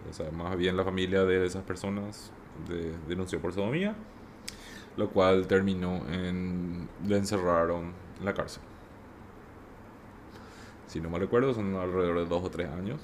O 0.10 0.14
sea, 0.14 0.32
más 0.32 0.56
bien 0.56 0.78
la 0.78 0.86
familia 0.86 1.26
de 1.26 1.46
esas 1.46 1.64
personas 1.64 2.32
de- 2.70 2.96
denunció 3.10 3.42
por 3.42 3.52
sodomía, 3.54 3.96
lo 4.96 5.10
cual 5.10 5.48
terminó 5.48 5.98
en... 6.10 6.88
le 7.06 7.18
encerraron 7.18 7.94
en 8.20 8.26
la 8.26 8.34
cárcel. 8.34 8.64
Si 10.88 11.02
no 11.02 11.10
me 11.10 11.20
recuerdo, 11.20 11.54
son 11.54 11.76
alrededor 11.76 12.20
de 12.20 12.26
dos 12.26 12.44
o 12.44 12.50
tres 12.50 12.70
años. 12.70 13.00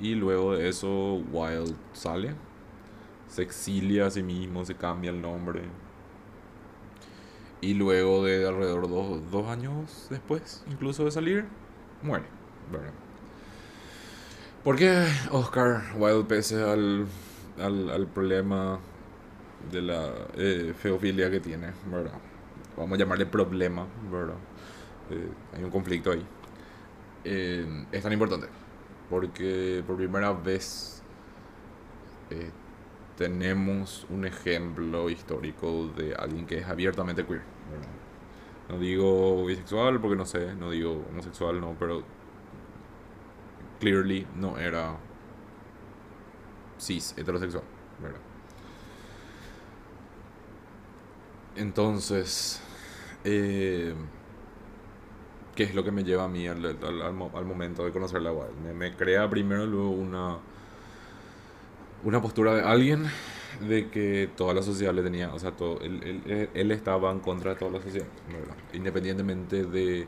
Y 0.00 0.14
luego 0.14 0.54
de 0.54 0.68
eso, 0.68 1.14
Wilde 1.32 1.74
sale, 1.92 2.34
se 3.28 3.42
exilia 3.42 4.06
a 4.06 4.10
sí 4.10 4.22
mismo, 4.22 4.64
se 4.64 4.74
cambia 4.76 5.10
el 5.10 5.20
nombre. 5.20 5.62
Y 7.60 7.74
luego 7.74 8.24
de 8.24 8.46
alrededor 8.46 8.88
de 8.88 9.30
dos, 9.30 9.48
años 9.48 10.06
después, 10.10 10.64
incluso 10.70 11.04
de 11.04 11.10
salir, 11.10 11.44
muere. 12.02 12.24
¿verdad? 12.72 12.92
Porque 14.64 15.06
Oscar 15.30 15.82
Wilde, 15.96 16.24
pese 16.24 16.62
al, 16.62 17.06
al, 17.58 17.90
al 17.90 18.06
problema 18.06 18.78
de 19.70 19.82
la 19.82 20.10
eh, 20.36 20.74
feofilia 20.76 21.30
que 21.30 21.40
tiene, 21.40 21.72
¿verdad? 21.90 22.18
Vamos 22.76 22.96
a 22.96 22.98
llamarle 22.98 23.26
problema, 23.26 23.86
¿verdad? 24.10 24.36
Eh, 25.10 25.28
hay 25.56 25.64
un 25.64 25.70
conflicto 25.70 26.12
ahí. 26.12 26.24
Eh, 27.24 27.86
es 27.92 28.02
tan 28.02 28.12
importante 28.12 28.46
porque 29.10 29.82
por 29.86 29.96
primera 29.96 30.32
vez 30.32 31.02
tenemos 33.20 34.06
un 34.10 34.24
ejemplo 34.24 35.10
histórico 35.10 35.88
de 35.96 36.14
alguien 36.16 36.46
que 36.46 36.58
es 36.58 36.66
abiertamente 36.66 37.24
queer. 37.26 37.42
No 38.68 38.78
digo 38.78 39.44
bisexual 39.46 40.00
porque 40.00 40.16
no 40.16 40.24
sé, 40.26 40.54
no 40.54 40.70
digo 40.70 41.04
homosexual, 41.10 41.60
no, 41.60 41.74
pero 41.78 42.04
clearly 43.80 44.26
no 44.36 44.58
era 44.58 44.96
cis 46.78 47.14
heterosexual, 47.16 47.64
¿verdad? 48.02 48.20
Entonces, 51.56 52.60
eh, 53.24 53.94
¿qué 55.54 55.64
es 55.64 55.74
lo 55.74 55.84
que 55.84 55.90
me 55.90 56.04
lleva 56.04 56.24
a 56.24 56.28
mí 56.28 56.46
al, 56.46 56.64
al- 56.64 57.02
al 57.02 57.12
mo- 57.12 57.30
al 57.34 57.44
momento 57.44 57.84
de 57.84 57.92
conocer 57.92 58.22
la? 58.22 58.32
Me, 58.62 58.72
me 58.72 58.96
crea 58.96 59.28
primero 59.28 59.66
luego 59.66 59.90
una, 59.90 60.38
una 62.02 62.20
postura 62.22 62.54
de 62.54 62.62
alguien 62.62 63.04
de 63.68 63.90
que 63.90 64.30
toda 64.36 64.54
la 64.54 64.62
sociedad 64.62 64.94
le 64.94 65.02
tenía, 65.02 65.34
o 65.34 65.38
sea, 65.38 65.52
todo, 65.52 65.80
él, 65.80 66.70
estaba 66.70 67.10
en 67.10 67.20
contra 67.20 67.52
de 67.52 67.56
toda 67.58 67.72
la 67.72 67.82
sociedad, 67.82 68.06
¿verdad? 68.32 68.56
Independientemente 68.72 69.64
de, 69.64 70.06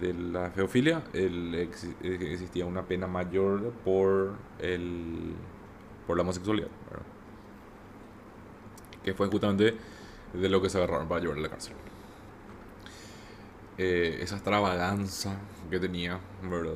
de 0.00 0.14
la 0.14 0.50
feofilia, 0.50 1.02
él 1.12 1.54
exi- 1.54 1.94
existía 2.02 2.66
una 2.66 2.82
pena 2.86 3.06
mayor 3.06 3.72
por, 3.84 4.32
el, 4.58 5.34
por 6.06 6.16
la 6.16 6.22
homosexualidad, 6.22 6.68
¿verdad? 6.90 7.06
Que 9.04 9.14
fue 9.14 9.28
justamente 9.28 9.76
de 10.32 10.48
lo 10.48 10.62
que 10.62 10.70
se 10.70 10.78
agarraron 10.78 11.08
para 11.08 11.20
llevarle 11.20 11.42
a 11.42 11.44
la 11.44 11.50
cárcel. 11.50 11.74
Eh, 13.78 14.18
esa 14.20 14.36
extravaganza 14.36 15.38
que 15.70 15.78
tenía, 15.78 16.20
¿verdad? 16.42 16.74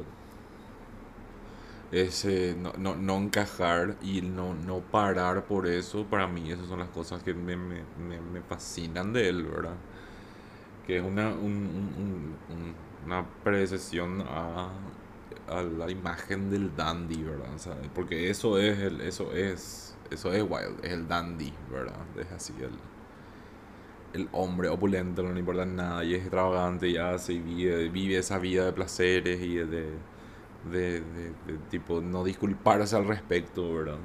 Ese 1.93 2.57
no, 2.59 2.73
no, 2.79 2.97
no 2.97 3.17
encajar 3.19 3.97
y 4.03 4.23
no, 4.23 4.55
no 4.55 4.81
parar 4.81 5.45
por 5.47 5.67
eso, 5.67 6.05
para 6.07 6.27
mí 6.27 6.51
esas 6.53 6.67
son 6.69 6.81
las 6.81 6.89
cosas 6.91 7.23
que 7.23 7.35
me, 7.35 7.57
me, 7.57 7.83
me, 7.99 8.21
fascinan 8.43 9.13
de 9.13 9.29
él, 9.29 9.45
¿verdad? 9.45 9.75
Que 10.87 10.99
es 10.99 11.03
una, 11.05 11.29
un, 11.31 11.43
un- 11.45 11.95
un- 11.99 12.37
un- 12.57 12.75
una 13.07 13.25
precesión 13.45 14.23
a, 14.23 14.71
a 15.49 15.63
la 15.63 15.91
imagen 15.91 16.51
del 16.51 16.75
dandy, 16.77 17.23
¿verdad? 17.23 17.49
O 17.55 17.59
porque 17.95 18.31
eso 18.31 18.59
es, 18.59 18.79
el, 18.79 19.01
eso 19.01 19.33
es, 19.33 19.97
eso 20.11 20.33
es 20.33 20.43
Wild, 20.43 20.85
es 20.85 20.93
el 20.93 21.09
dandy, 21.09 21.53
¿verdad? 21.71 21.97
Es 22.19 22.31
así, 22.33 22.53
el, 22.61 22.71
el 24.13 24.29
hombre 24.33 24.69
opulento, 24.69 25.23
no 25.23 25.33
le 25.33 25.41
importa 25.41 25.65
nada 25.67 26.05
y 26.05 26.15
es 26.15 26.23
extravagante 26.23 26.89
y 26.89 26.97
hace 26.97 27.35
y 27.35 27.41
vive, 27.41 27.89
vive 27.89 28.19
esa 28.19 28.39
vida 28.39 28.65
de 28.65 28.73
placeres 28.73 29.41
y 29.43 29.57
de, 29.57 29.91
de, 30.65 31.01
de, 31.01 31.31
de- 31.47 31.59
tipo 31.71 32.01
no 32.01 32.25
disculparse 32.25 32.97
al 32.97 33.07
respecto, 33.07 33.73
¿verdad? 33.75 33.99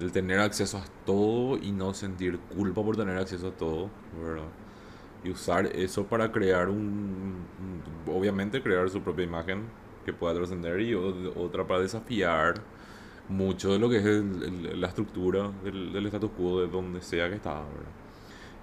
El 0.00 0.10
tener 0.10 0.40
acceso 0.40 0.78
a 0.78 0.84
todo 1.04 1.58
y 1.58 1.70
no 1.70 1.92
sentir 1.94 2.38
culpa 2.56 2.82
por 2.82 2.96
tener 2.96 3.16
acceso 3.18 3.48
a 3.48 3.50
todo, 3.52 3.90
¿verdad? 4.20 4.48
Y 5.24 5.30
usar 5.30 5.66
eso 5.66 6.06
para 6.06 6.32
crear 6.32 6.68
un, 6.68 7.46
obviamente 8.08 8.62
crear 8.62 8.90
su 8.90 9.02
propia 9.02 9.24
imagen 9.24 9.64
que 10.04 10.12
pueda 10.12 10.34
trascender 10.34 10.80
y 10.82 10.94
otra 10.94 11.66
para 11.66 11.80
desafiar 11.82 12.54
mucho 13.28 13.72
de 13.72 13.78
lo 13.80 13.90
que 13.90 13.98
es 13.98 14.06
el- 14.06 14.80
la 14.80 14.88
estructura 14.88 15.50
del, 15.64 15.92
del 15.92 16.06
status 16.06 16.30
quo 16.36 16.60
de 16.62 16.68
donde 16.68 17.02
sea 17.02 17.28
que 17.30 17.36
estaba, 17.36 17.62
¿verdad? 17.62 17.92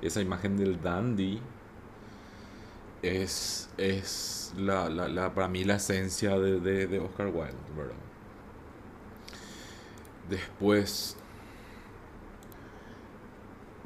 Esa 0.02 0.22
imagen 0.22 0.58
del 0.58 0.82
dandy 0.82 1.42
es, 3.02 3.70
es 3.78 4.54
la, 4.58 4.90
la, 4.90 5.08
la- 5.08 5.34
para 5.34 5.48
mí 5.48 5.64
la 5.64 5.76
esencia 5.76 6.38
de, 6.40 6.60
de, 6.60 6.88
de 6.88 7.00
Oscar 7.00 7.28
Wilde, 7.28 7.54
¿verdad? 7.76 7.96
Después 10.30 11.16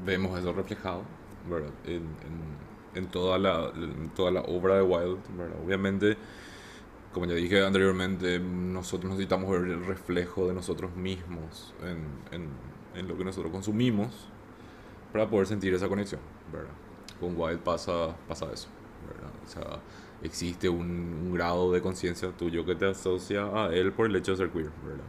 vemos 0.05 0.37
eso 0.39 0.53
reflejado, 0.53 1.03
¿verdad? 1.49 1.71
En, 1.85 2.03
en, 2.95 3.07
toda, 3.07 3.37
la, 3.37 3.71
toda 4.15 4.31
la 4.31 4.41
obra 4.41 4.75
de 4.75 4.81
Wilde, 4.83 5.19
¿verdad? 5.37 5.57
Obviamente, 5.65 6.17
como 7.13 7.25
ya 7.27 7.35
dije 7.35 7.65
anteriormente, 7.65 8.39
nosotros 8.39 9.11
necesitamos 9.11 9.51
ver 9.51 9.63
el 9.71 9.85
reflejo 9.85 10.47
de 10.47 10.53
nosotros 10.53 10.95
mismos 10.95 11.73
en, 11.83 12.49
en, 12.95 13.07
lo 13.07 13.17
que 13.17 13.25
nosotros 13.25 13.51
consumimos 13.51 14.29
para 15.13 15.29
poder 15.29 15.47
sentir 15.47 15.73
esa 15.73 15.89
conexión, 15.89 16.21
¿verdad? 16.51 16.73
Con 17.19 17.37
Wilde 17.39 17.59
pasa, 17.63 18.15
pasa 18.27 18.51
eso. 18.53 18.69
O 19.45 19.49
sea, 19.49 19.79
existe 20.21 20.69
un, 20.69 20.87
un 21.25 21.33
grado 21.33 21.71
de 21.71 21.81
conciencia 21.81 22.31
tuyo 22.31 22.65
que 22.65 22.75
te 22.75 22.89
asocia 22.89 23.45
a 23.45 23.73
él 23.73 23.91
por 23.91 24.07
el 24.07 24.15
hecho 24.15 24.31
de 24.31 24.37
ser 24.37 24.49
queer, 24.49 24.71
¿verdad? 24.85 25.05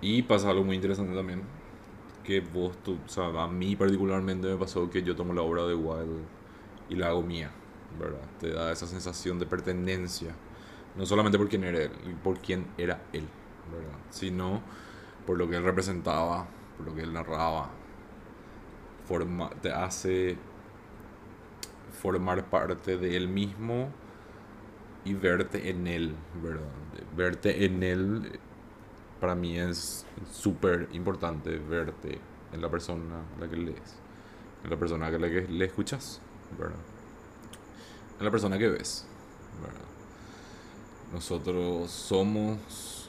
Y 0.00 0.22
pasa 0.22 0.50
algo 0.50 0.64
muy 0.64 0.76
interesante 0.76 1.14
también, 1.14 1.42
que 2.22 2.40
vos, 2.40 2.76
tú, 2.84 2.98
o 3.04 3.08
sea, 3.08 3.26
a 3.42 3.48
mí 3.48 3.74
particularmente 3.74 4.48
me 4.48 4.56
pasó 4.56 4.88
que 4.90 5.02
yo 5.02 5.16
tomo 5.16 5.32
la 5.32 5.42
obra 5.42 5.64
de 5.64 5.74
Wilde 5.74 6.22
y 6.88 6.94
la 6.94 7.08
hago 7.08 7.22
mía, 7.22 7.50
¿verdad? 7.98 8.20
Te 8.38 8.50
da 8.50 8.70
esa 8.70 8.86
sensación 8.86 9.38
de 9.38 9.46
pertenencia, 9.46 10.34
no 10.96 11.06
solamente 11.06 11.38
por 11.38 11.48
quién 11.48 11.64
era 11.64 11.82
él, 11.82 11.90
por 12.22 12.38
quién 12.38 12.66
era 12.76 13.02
él, 13.12 13.26
¿verdad? 13.72 13.98
Sino 14.10 14.62
por 15.26 15.38
lo 15.38 15.48
que 15.48 15.56
él 15.56 15.64
representaba, 15.64 16.46
por 16.76 16.86
lo 16.86 16.94
que 16.94 17.02
él 17.02 17.12
narraba, 17.12 17.70
forma, 19.06 19.50
te 19.62 19.72
hace 19.72 20.36
formar 22.00 22.48
parte 22.48 22.96
de 22.96 23.16
él 23.16 23.28
mismo 23.28 23.88
y 25.04 25.14
verte 25.14 25.70
en 25.70 25.86
él, 25.86 26.14
¿verdad? 26.42 26.66
Verte 27.16 27.64
en 27.64 27.82
él 27.82 28.38
para 29.20 29.34
mí 29.34 29.58
es 29.58 30.06
súper 30.32 30.88
importante 30.92 31.58
verte 31.58 32.20
en 32.52 32.60
la 32.62 32.70
persona 32.70 33.22
a 33.36 33.40
la 33.40 33.48
que 33.48 33.56
lees, 33.56 33.96
en 34.64 34.70
la 34.70 34.76
persona 34.76 35.06
a 35.06 35.10
la 35.10 35.28
que 35.28 35.42
le 35.42 35.64
escuchas, 35.64 36.20
¿verdad? 36.58 36.78
En 38.18 38.24
la 38.24 38.30
persona 38.30 38.58
que 38.58 38.68
ves, 38.68 39.06
¿verdad? 39.60 39.88
Nosotros 41.12 41.90
somos 41.90 43.08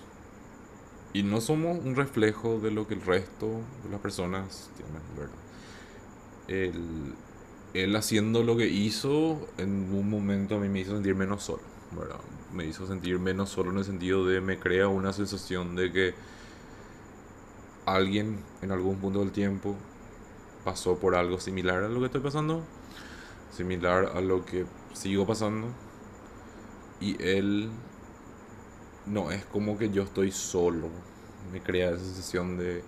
y 1.12 1.24
no 1.24 1.42
somos 1.42 1.80
un 1.84 1.96
reflejo 1.96 2.60
de 2.60 2.72
lo 2.72 2.88
que 2.88 2.94
el 2.94 3.02
resto 3.02 3.48
de 3.84 3.90
las 3.90 4.00
personas 4.00 4.70
tienen, 4.78 5.02
¿verdad? 5.18 5.36
Él, 6.48 7.16
él 7.74 7.96
haciendo 7.96 8.44
lo 8.44 8.58
que 8.58 8.68
hizo 8.68 9.48
en 9.58 9.94
un 9.94 10.10
momento 10.10 10.56
a 10.56 10.60
mí 10.60 10.70
me 10.70 10.80
hizo 10.80 10.94
sentir 10.94 11.16
menos 11.16 11.44
solo, 11.44 11.62
¿verdad? 11.92 12.20
Me 12.54 12.66
hizo 12.66 12.88
sentir 12.88 13.20
menos 13.20 13.50
solo 13.50 13.72
en 13.72 13.78
el 13.78 13.86
sentido 13.86 14.26
de 14.26 14.42
me 14.42 14.60
crea 14.60 14.88
una 14.88 15.14
sensación 15.14 15.76
de 15.76 15.92
que 15.92 16.14
alguien 17.86 18.44
en 18.62 18.72
algún 18.72 18.98
punto 18.98 19.20
del 19.20 19.32
tiempo 19.32 19.76
pasó 20.64 20.98
por 20.98 21.16
algo 21.16 21.40
similar 21.40 21.84
a 21.84 21.90
lo 21.90 22.00
que 22.00 22.08
estoy 22.08 22.22
pasando, 22.22 22.64
similar 23.52 24.12
a 24.16 24.22
lo 24.22 24.46
que 24.46 24.66
sigo 24.94 25.26
pasando, 25.26 25.68
y 27.00 27.22
él 27.24 27.70
no 29.06 29.32
es 29.32 29.46
como 29.46 29.78
que 29.78 29.90
yo 29.90 30.04
estoy 30.04 30.32
solo, 30.32 30.90
me 31.52 31.62
crea 31.62 31.92
esa 31.92 32.04
sensación 32.04 32.58
de 32.58 32.84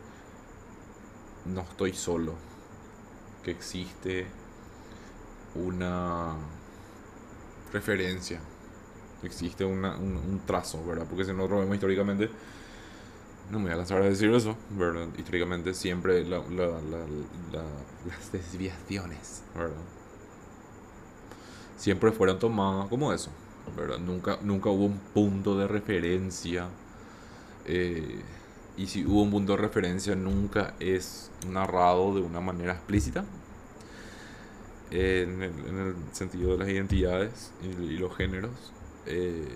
no 1.45 1.61
estoy 1.61 1.93
solo, 1.93 2.35
que 3.43 3.51
existe 3.51 4.27
una 5.55 6.35
referencia, 7.71 8.39
existe 9.23 9.63
una, 9.65 9.97
un, 9.97 10.41
trazo, 10.45 10.83
¿verdad? 10.85 11.05
Porque 11.07 11.25
si 11.25 11.31
nosotros 11.31 11.61
vemos 11.61 11.75
históricamente, 11.75 12.29
no 13.49 13.59
me 13.59 13.65
voy 13.65 13.73
a 13.73 13.77
cansar 13.77 14.01
de 14.01 14.09
decir 14.09 14.33
eso, 14.33 14.55
¿verdad? 14.71 15.07
Históricamente 15.17 15.73
siempre 15.73 16.23
la, 16.25 16.39
las 16.39 18.31
desviaciones, 18.31 19.43
¿verdad? 19.55 19.75
Siempre 21.77 22.11
fueron 22.11 22.39
tomadas 22.39 22.87
como 22.89 23.11
eso, 23.11 23.31
¿verdad? 23.75 23.97
Nunca, 23.97 24.37
nunca 24.41 24.69
hubo 24.69 24.85
un 24.85 24.99
punto 25.13 25.57
de 25.57 25.67
referencia. 25.67 26.67
Eh, 27.65 28.21
y 28.77 28.87
si 28.87 29.05
hubo 29.05 29.23
un 29.23 29.31
punto 29.31 29.53
de 29.53 29.57
referencia, 29.57 30.15
nunca 30.15 30.75
es 30.79 31.31
narrado 31.47 32.15
de 32.15 32.21
una 32.21 32.39
manera 32.39 32.73
explícita. 32.73 33.25
En 34.91 35.41
el, 35.41 35.51
en 35.67 35.77
el 35.79 35.95
sentido 36.11 36.51
de 36.51 36.57
las 36.57 36.69
identidades 36.69 37.51
y, 37.63 37.97
los 37.97 38.15
géneros. 38.15 38.73
Eh, 39.05 39.47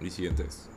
y 0.00 0.10
siguientes 0.10 0.68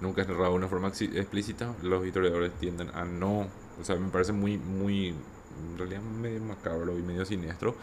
nunca 0.00 0.22
es 0.22 0.28
narrado 0.28 0.50
de 0.50 0.56
una 0.56 0.68
forma 0.68 0.88
explícita, 0.88 1.74
los 1.82 2.06
historiadores 2.06 2.52
tienden 2.60 2.90
a 2.94 3.04
no, 3.04 3.46
o 3.80 3.84
sea, 3.84 3.96
me 3.96 4.08
parece 4.08 4.32
muy, 4.32 4.58
muy, 4.58 5.08
en 5.08 5.78
realidad 5.78 6.02
medio 6.02 6.40
macabro 6.40 6.98
y 6.98 7.02
medio 7.02 7.24
siniestro, 7.24 7.74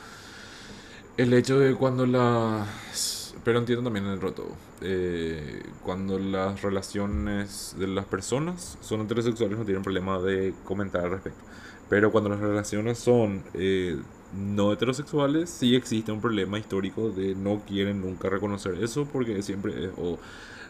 el 1.18 1.34
hecho 1.34 1.60
de 1.60 1.76
cuando 1.76 2.06
las, 2.06 3.36
pero 3.44 3.60
entiendo 3.60 3.84
también 3.84 4.06
el 4.06 4.22
roto, 4.22 4.48
eh, 4.82 5.63
cuando 5.84 6.20
las 6.20 6.62
relaciones 6.62 7.76
de 7.78 7.88
las 7.88 8.06
personas 8.06 8.78
son 8.82 9.02
heterosexuales 9.02 9.58
no 9.58 9.66
tienen 9.66 9.84
problema 9.84 10.20
de 10.20 10.54
comentar 10.66 11.06
al 11.06 11.12
respecto, 11.12 11.44
pero 11.89 12.12
cuando 12.12 12.30
las 12.30 12.39
relaciones 12.39 13.00
son 13.00 13.44
eh, 13.54 13.98
no 14.36 14.74
heterosexuales 14.74 15.50
sí 15.50 15.76
existe 15.76 16.12
un 16.12 16.22
problema 16.22 16.60
histórico 16.60 17.10
de 17.10 17.36
no 17.36 17.62
quieren 17.67 18.02
nunca 18.02 18.30
reconocer 18.30 18.84
eso 18.84 19.06
porque 19.06 19.41
siempre 19.41 19.91
o 19.98 20.17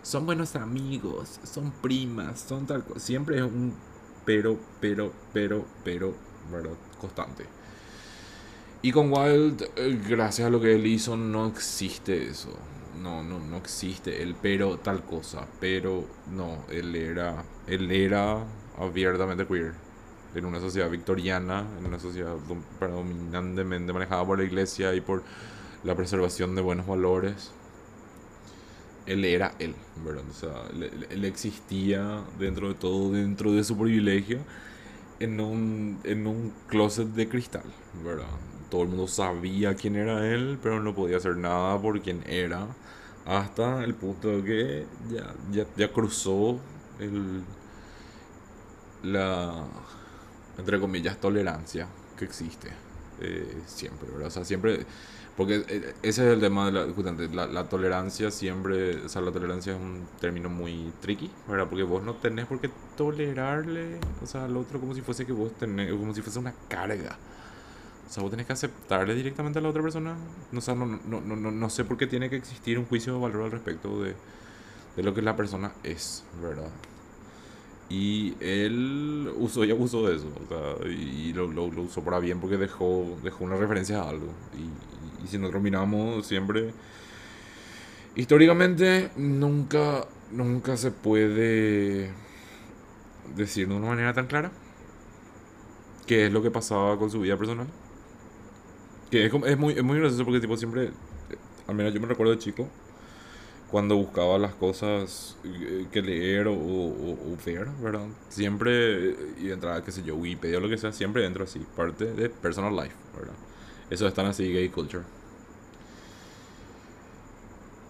son 0.03 0.25
buenos 0.25 0.55
amigos, 0.57 1.39
son 1.43 1.71
primas, 1.71 2.41
son 2.41 2.67
tal 2.67 2.83
cosa. 2.83 2.99
Siempre 2.99 3.37
es 3.37 3.43
un 3.43 3.73
pero, 4.25 4.59
pero, 4.79 5.13
pero, 5.33 5.65
pero, 5.83 6.13
¿verdad? 6.51 6.77
Constante. 6.99 7.45
Y 8.81 8.91
con 8.91 9.11
Wild, 9.11 9.63
eh, 9.77 10.01
gracias 10.07 10.47
a 10.47 10.49
lo 10.51 10.59
que 10.61 10.75
él 10.75 10.85
hizo, 10.85 11.15
no 11.17 11.47
existe 11.47 12.27
eso. 12.27 12.49
No, 13.01 13.23
no, 13.23 13.39
no 13.39 13.57
existe 13.57 14.21
el 14.21 14.35
pero 14.35 14.77
tal 14.77 15.03
cosa. 15.03 15.47
Pero 15.59 16.05
no, 16.31 16.65
él 16.69 16.95
era, 16.95 17.45
él 17.67 17.91
era 17.91 18.45
abiertamente 18.77 19.45
queer. 19.47 19.82
En 20.35 20.45
una 20.45 20.59
sociedad 20.59 20.89
victoriana, 20.89 21.65
en 21.79 21.85
una 21.85 21.99
sociedad 21.99 22.35
predominantemente 22.79 23.93
manejada 23.93 24.25
por 24.25 24.39
la 24.39 24.43
iglesia 24.43 24.93
y 24.95 25.01
por 25.01 25.23
la 25.83 25.95
preservación 25.95 26.55
de 26.55 26.61
buenos 26.61 26.87
valores 26.87 27.51
él 29.05 29.25
era 29.25 29.53
él, 29.59 29.75
¿verdad? 30.03 30.23
O 30.29 30.33
sea, 30.33 30.53
él, 31.09 31.25
existía 31.25 32.21
dentro 32.39 32.69
de 32.69 32.75
todo, 32.75 33.11
dentro 33.11 33.51
de 33.51 33.63
su 33.63 33.77
privilegio, 33.77 34.39
en 35.19 35.39
un, 35.39 35.99
en 36.03 36.27
un 36.27 36.53
closet 36.67 37.07
de 37.07 37.27
cristal, 37.27 37.63
¿verdad? 38.03 38.27
Todo 38.69 38.83
el 38.83 38.89
mundo 38.89 39.07
sabía 39.07 39.75
quién 39.75 39.95
era 39.95 40.27
él, 40.33 40.57
pero 40.61 40.81
no 40.81 40.95
podía 40.95 41.17
hacer 41.17 41.37
nada 41.37 41.79
por 41.81 42.01
quién 42.01 42.23
era, 42.27 42.67
hasta 43.25 43.83
el 43.83 43.93
punto 43.93 44.29
de 44.29 44.43
que 44.43 44.85
ya, 45.13 45.33
ya, 45.51 45.65
ya 45.77 45.91
cruzó 45.91 46.59
el, 46.99 47.43
la, 49.03 49.65
entre 50.57 50.79
comillas, 50.79 51.19
tolerancia 51.19 51.87
que 52.17 52.25
existe 52.25 52.69
eh, 53.21 53.61
siempre, 53.65 54.09
¿verdad? 54.09 54.27
O 54.27 54.31
sea, 54.31 54.45
siempre 54.45 54.85
porque 55.35 55.65
eh, 55.67 55.93
ese 56.03 56.27
es 56.27 56.33
el 56.33 56.39
tema 56.39 56.69
de 56.69 57.27
la, 57.29 57.47
la, 57.47 57.63
tolerancia 57.67 58.29
siempre, 58.29 58.97
o 59.03 59.09
sea, 59.09 59.21
la 59.21 59.31
tolerancia 59.31 59.73
es 59.73 59.79
un 59.79 60.05
término 60.21 60.49
muy 60.49 60.91
tricky, 61.01 61.31
¿verdad? 61.47 61.67
Porque 61.67 61.83
vos 61.83 62.03
no 62.03 62.13
tenés 62.15 62.45
por 62.45 62.59
qué 62.59 62.69
tolerarle, 62.95 63.99
o 64.21 64.27
sea, 64.27 64.45
al 64.45 64.55
otro 64.55 64.79
como 64.79 64.93
si 64.93 65.01
fuese 65.01 65.25
que 65.25 65.31
vos 65.31 65.51
tenés, 65.53 65.91
como 65.91 66.13
si 66.13 66.21
fuese 66.21 66.37
una 66.37 66.53
carga. 66.67 67.17
O 68.07 68.13
sea, 68.13 68.21
vos 68.21 68.29
tenés 68.29 68.45
que 68.45 68.53
aceptarle 68.53 69.15
directamente 69.15 69.57
a 69.57 69.61
la 69.63 69.69
otra 69.69 69.81
persona. 69.81 70.15
O 70.55 70.61
sea, 70.61 70.75
no, 70.75 70.85
no, 70.85 70.99
no, 71.21 71.35
no, 71.35 71.51
no 71.51 71.69
sé 71.71 71.83
por 71.83 71.97
qué 71.97 72.05
tiene 72.05 72.29
que 72.29 72.35
existir 72.35 72.77
un 72.77 72.85
juicio 72.85 73.13
de 73.13 73.19
valor 73.19 73.45
al 73.45 73.51
respecto 73.51 74.03
de, 74.03 74.13
de 74.95 75.03
lo 75.03 75.15
que 75.15 75.23
la 75.23 75.35
persona 75.35 75.71
es, 75.83 76.23
¿verdad? 76.43 76.69
Y 77.89 78.33
él 78.39 79.31
usó 79.37 79.65
y 79.65 79.71
abusó 79.71 80.07
de 80.07 80.15
eso, 80.15 80.27
o 80.43 80.47
sea, 80.47 80.89
y 80.89 81.33
lo, 81.33 81.47
lo, 81.47 81.65
usó 81.65 82.03
para 82.03 82.19
bien 82.19 82.39
porque 82.39 82.57
dejó, 82.57 83.17
dejó 83.23 83.43
una 83.43 83.55
referencia 83.55 84.01
a 84.01 84.09
algo. 84.09 84.27
Y, 84.57 85.23
y 85.23 85.27
si 85.27 85.37
nosotros 85.37 85.61
miramos 85.61 86.25
siempre, 86.25 86.73
históricamente 88.15 89.11
nunca, 89.15 90.07
nunca 90.31 90.77
se 90.77 90.91
puede 90.91 92.11
decir 93.35 93.67
de 93.67 93.75
una 93.75 93.87
manera 93.87 94.13
tan 94.13 94.27
clara 94.27 94.51
qué 96.05 96.27
es 96.27 96.33
lo 96.33 96.41
que 96.41 96.51
pasaba 96.51 96.97
con 96.97 97.09
su 97.09 97.19
vida 97.21 97.37
personal. 97.37 97.67
Que 99.11 99.25
es, 99.25 99.33
es, 99.33 99.57
muy, 99.57 99.73
es 99.73 99.83
muy 99.83 99.99
gracioso 99.99 100.25
porque 100.25 100.39
tipo 100.39 100.57
siempre, 100.57 100.91
al 101.67 101.75
menos 101.75 101.93
yo 101.93 102.01
me 102.01 102.07
recuerdo 102.07 102.33
de 102.33 102.39
chico, 102.39 102.67
cuando 103.73 103.95
buscaba 103.95 104.37
las 104.37 104.53
cosas 104.53 105.35
eh, 105.43 105.87
que 105.91 106.03
leer 106.03 106.47
o, 106.47 106.53
o, 106.53 107.37
ver, 107.43 107.67
¿verdad? 107.81 108.05
Siempre, 108.29 109.15
y 109.41 109.49
entraba, 109.49 109.83
qué 109.83 109.91
sé 109.91 110.03
yo, 110.03 110.15
Wikipedia 110.15 110.59
o 110.59 110.61
lo 110.61 110.69
que 110.69 110.77
sea, 110.77 110.91
siempre 110.91 111.23
dentro 111.23 111.43
así, 111.43 111.57
parte 111.75 112.13
de 112.13 112.29
personal 112.29 112.75
life, 112.75 112.93
¿verdad? 113.17 113.33
Eso 113.89 114.07
están 114.07 114.27
así, 114.27 114.53
gay 114.53 114.69
culture. 114.69 115.03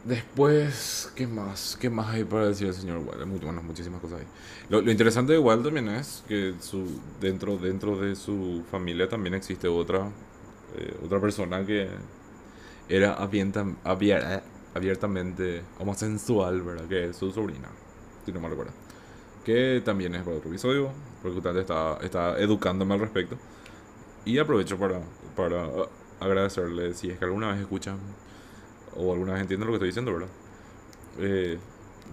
Después, 0.06 1.12
¿qué 1.17 1.28
más? 1.28 1.78
¿Qué 1.78 1.89
más 1.89 2.08
hay 2.15 2.24
para 2.24 2.48
decir 2.48 2.67
el 2.67 2.74
señor 2.74 3.00
Wild? 3.00 3.26
Muy, 3.26 3.39
bueno, 3.39 3.62
muchísimas 3.62 4.00
cosas 4.00 4.22
hay. 4.22 4.28
Lo, 4.69 4.89
interesante 4.89 5.34
de 5.34 5.39
Wild 5.39 5.65
también 5.65 5.89
es 5.89 6.24
que 6.30 6.54
su, 6.62 6.98
dentro, 7.19 7.58
dentro 7.58 7.98
de 7.98 8.15
su 8.15 8.63
familia 8.72 9.10
también 9.10 9.34
existe 9.34 9.67
otra, 9.67 10.10
eh, 10.78 10.96
otra 11.04 11.19
persona 11.19 11.65
que 11.65 11.89
era 12.88 13.15
abierta, 13.15 14.43
abiertamente 14.73 15.63
homosensual, 15.79 16.62
¿verdad? 16.62 16.88
Que 16.88 17.09
es 17.09 17.17
su 17.17 17.31
sobrina, 17.31 17.69
si 18.25 18.31
no 18.31 18.39
me 18.39 18.49
recuerdo. 18.49 18.71
Que 19.45 19.81
también 19.83 20.15
es 20.15 20.23
para 20.23 20.38
otro 20.38 20.49
episodio, 20.49 20.91
porque 21.21 21.38
usted 21.38 21.57
está, 21.57 21.97
está 22.01 22.39
educándome 22.39 22.93
al 22.93 23.01
respecto. 23.01 23.38
Y 24.25 24.38
aprovecho 24.39 24.77
para, 24.77 25.01
para 25.36 25.67
agradecerle 26.19 26.93
si 26.93 27.09
es 27.09 27.19
que 27.19 27.25
alguna 27.25 27.51
vez 27.51 27.62
escuchan 27.62 27.97
o 28.95 29.12
alguna 29.12 29.33
vez 29.33 29.41
entienden 29.41 29.67
lo 29.67 29.73
que 29.73 29.77
estoy 29.77 29.89
diciendo, 29.89 30.13
¿verdad? 30.13 30.29
Eh, 31.19 31.59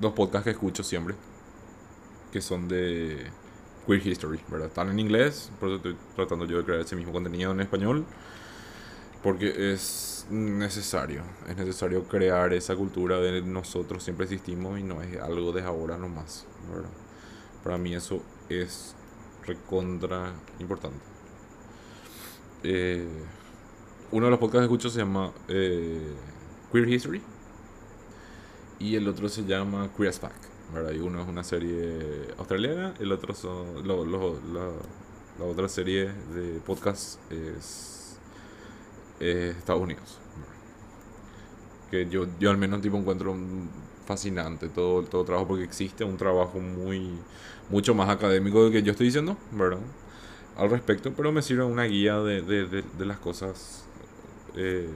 dos 0.01 0.13
podcasts 0.13 0.45
que 0.45 0.51
escucho 0.51 0.83
siempre, 0.83 1.15
que 2.33 2.41
son 2.41 2.69
de 2.69 3.27
Queer 3.87 4.07
History, 4.07 4.41
¿verdad? 4.49 4.69
Están 4.69 4.89
en 4.91 4.99
inglés, 4.99 5.51
por 5.59 5.69
eso 5.69 5.77
estoy 5.77 5.97
tratando 6.17 6.45
yo 6.47 6.59
de 6.59 6.65
crear 6.65 6.81
ese 6.81 6.97
mismo 6.97 7.13
contenido 7.13 7.53
en 7.53 7.61
español, 7.61 8.05
porque 9.23 9.73
es 9.73 10.20
necesario, 10.31 11.23
es 11.49 11.57
necesario 11.57 12.05
crear 12.09 12.53
esa 12.55 12.77
cultura 12.77 13.19
de 13.21 13.43
nosotros 13.43 14.03
siempre 14.05 14.25
existimos 14.25 14.79
y 14.79 14.83
no 14.83 15.03
es 15.03 15.21
algo 15.21 15.53
de 15.53 15.63
ahora 15.63 15.99
nomás, 15.99 16.47
¿verdad? 16.73 16.91
Para 17.65 17.79
mí 17.79 17.95
eso 17.95 18.23
es 18.49 18.97
recontra 19.47 20.33
importante. 20.61 21.05
Eh, 22.63 23.27
uno 24.11 24.27
de 24.27 24.31
los 24.31 24.41
podcasts 24.41 24.61
que 24.61 24.65
escucho 24.65 24.91
se 24.91 24.99
llama 24.99 25.33
eh, 25.49 26.15
Queer 26.73 26.89
History 26.89 27.23
y 28.79 28.97
el 28.97 29.09
otro 29.09 29.29
se 29.29 29.45
llama 29.45 29.91
Queer 29.97 30.11
as. 30.11 30.21
Y 30.95 30.99
uno 31.01 31.21
es 31.23 31.29
una 31.29 31.43
serie 31.43 32.33
australiana, 32.39 32.95
el 33.01 33.11
otro 33.13 33.35
son 33.35 33.87
lo, 33.87 34.05
lo- 34.05 34.41
la, 34.53 34.71
la 35.39 35.45
otra 35.45 35.69
serie 35.69 36.13
de 36.35 36.61
podcast 36.65 37.21
es 37.33 38.00
eh, 39.21 39.55
Estados 39.57 39.83
Unidos. 39.83 40.19
Que 41.91 42.09
yo, 42.09 42.27
yo 42.39 42.51
al 42.51 42.59
menos 42.59 42.81
tipo 42.81 42.97
encuentro 42.97 43.37
fascinante 44.07 44.69
todo, 44.69 45.03
todo 45.05 45.25
trabajo 45.25 45.49
porque 45.49 45.65
existe 45.65 46.03
un 46.03 46.17
trabajo 46.17 46.59
muy 46.59 47.13
mucho 47.71 47.95
más 47.95 48.09
académico 48.09 48.65
del 48.65 48.73
que 48.73 48.83
yo 48.83 48.93
estoy 48.93 49.07
diciendo, 49.07 49.37
¿verdad? 49.53 49.79
Al 50.57 50.71
respecto, 50.71 51.13
pero 51.15 51.33
me 51.33 51.43
sirve 51.43 51.65
una 51.65 51.85
guía 51.85 52.19
de, 52.19 52.43
de, 52.43 52.67
de, 52.83 53.07
las 53.07 53.19
cosas 53.19 53.85
eh, 54.57 54.91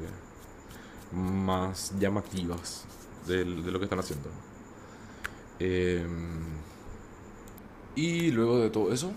más 1.13 1.95
llamativas 1.99 2.85
de, 3.27 3.45
lo 3.45 3.79
que 3.79 3.85
están 3.85 4.01
haciendo. 4.01 4.29
Eh, 5.61 6.05
y 7.95 8.33
luego 8.33 8.59
de 8.59 8.71
todo 8.71 8.93
eso, 8.93 9.13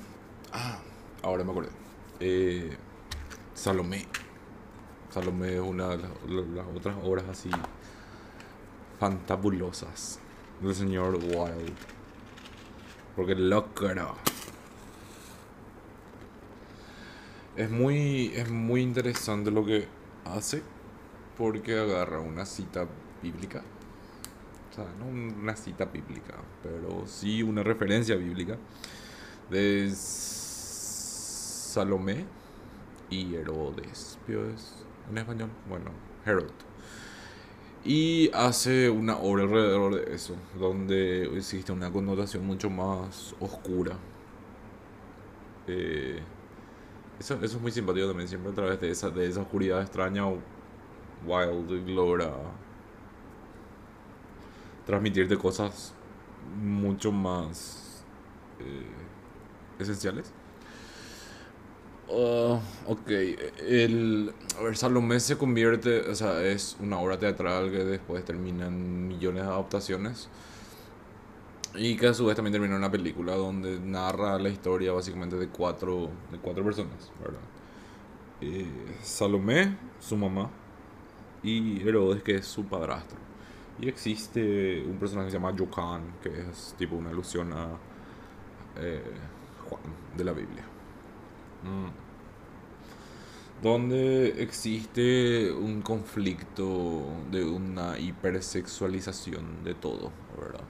ah, 0.53 0.79
ahora 1.23 1.43
me 1.43 1.51
acordé. 1.51 1.69
Eh, 2.19 2.77
Salomé. 3.55 4.05
Salomé 5.11 5.55
es 5.55 5.61
una 5.61 5.89
de 5.89 5.97
las, 5.97 6.09
la- 6.27 6.63
las 6.63 6.67
otras 6.75 6.95
obras 7.03 7.25
así 7.29 7.49
fantabulosas 8.99 10.19
del 10.61 10.75
señor 10.75 11.15
Wilde. 11.15 11.73
Porque 13.15 13.35
loco 13.35 13.87
era. 13.87 14.07
Es 17.55 17.69
muy, 17.71 18.31
es 18.35 18.49
muy 18.51 18.81
interesante 18.81 19.49
lo 19.51 19.65
que 19.65 19.87
hace 20.25 20.61
porque 21.37 21.77
agarra 21.79 22.19
una 22.19 22.45
cita 22.45 22.87
bíblica. 23.23 23.63
O 24.71 24.73
sea, 24.75 24.85
no 24.99 25.05
una 25.07 25.55
cita 25.55 25.85
bíblica, 25.85 26.35
pero 26.61 27.07
sí 27.07 27.41
una 27.41 27.63
referencia 27.63 28.15
bíblica 28.15 28.57
de 29.49 29.91
Salomé 31.67 32.25
y 33.09 33.33
Herodes. 33.35 34.19
¿Es 34.27 34.85
en 35.09 35.17
español? 35.17 35.49
Bueno, 35.67 35.91
Herod. 36.25 36.51
Y 37.83 38.29
hace 38.33 38.89
una 38.89 39.17
obra 39.17 39.43
alrededor 39.43 39.95
de 39.95 40.13
eso, 40.13 40.35
donde 40.59 41.23
existe 41.37 41.71
una 41.71 41.91
connotación 41.91 42.45
mucho 42.45 42.69
más 42.69 43.35
oscura. 43.39 43.97
Eh, 45.67 46.19
eso, 47.19 47.35
eso 47.35 47.57
es 47.57 47.61
muy 47.61 47.71
simpático 47.71 48.07
también, 48.07 48.27
siempre 48.27 48.51
a 48.51 48.55
través 48.55 48.81
de 48.81 48.91
esa, 48.91 49.09
de 49.09 49.27
esa 49.27 49.41
oscuridad 49.41 49.81
extraña, 49.81 50.25
Wild 51.25 51.89
logra 51.89 52.31
transmitirte 54.85 55.37
cosas 55.37 55.93
mucho 56.61 57.11
más 57.11 58.05
eh, 58.59 58.85
esenciales. 59.79 60.33
Ah, 62.09 62.59
ok, 62.85 63.09
el, 63.67 64.33
a 64.57 64.63
ver, 64.63 64.77
Salomé 64.77 65.19
se 65.19 65.37
convierte, 65.37 66.09
o 66.09 66.15
sea, 66.15 66.41
es 66.43 66.77
una 66.79 66.99
obra 66.99 67.19
teatral 67.19 67.69
que 67.69 67.83
después 67.83 68.23
termina 68.23 68.67
en 68.67 69.07
millones 69.09 69.43
de 69.43 69.49
adaptaciones 69.49 70.29
y 71.75 71.95
que 71.97 72.07
a 72.07 72.13
su 72.13 72.25
vez 72.25 72.35
también 72.35 72.53
termina 72.53 72.73
en 72.75 72.79
una 72.79 72.91
película 72.91 73.35
donde 73.35 73.79
narra 73.79 74.39
la 74.39 74.49
historia 74.49 74.91
básicamente 74.93 75.35
de 75.35 75.49
cuatro, 75.49 76.09
de 76.31 76.37
cuatro 76.39 76.63
personas, 76.63 77.11
¿verdad? 77.21 77.39
Eh, 78.41 78.67
Salomé, 79.01 79.77
su 79.99 80.15
mamá, 80.17 80.49
y 81.43 81.81
Herodes, 81.87 82.23
que 82.23 82.35
es 82.35 82.47
su 82.47 82.65
padrastro. 82.65 83.17
Y 83.79 83.87
existe 83.89 84.83
un 84.85 84.97
personaje 84.97 85.27
que 85.27 85.31
se 85.31 85.37
llama 85.37 85.55
que 86.21 86.29
es 86.49 86.75
tipo 86.77 86.95
una 86.95 87.11
alusión 87.11 87.53
a 87.53 87.69
eh, 88.77 89.03
Juan 89.69 89.81
de 90.15 90.23
la 90.23 90.33
Biblia. 90.33 90.76
Mm. 91.63 91.89
Donde 93.61 94.43
existe 94.43 95.51
un 95.51 95.81
conflicto 95.81 97.03
de 97.31 97.43
una 97.43 97.97
hipersexualización 97.97 99.63
de 99.63 99.73
todo, 99.73 100.11
¿verdad? 100.39 100.63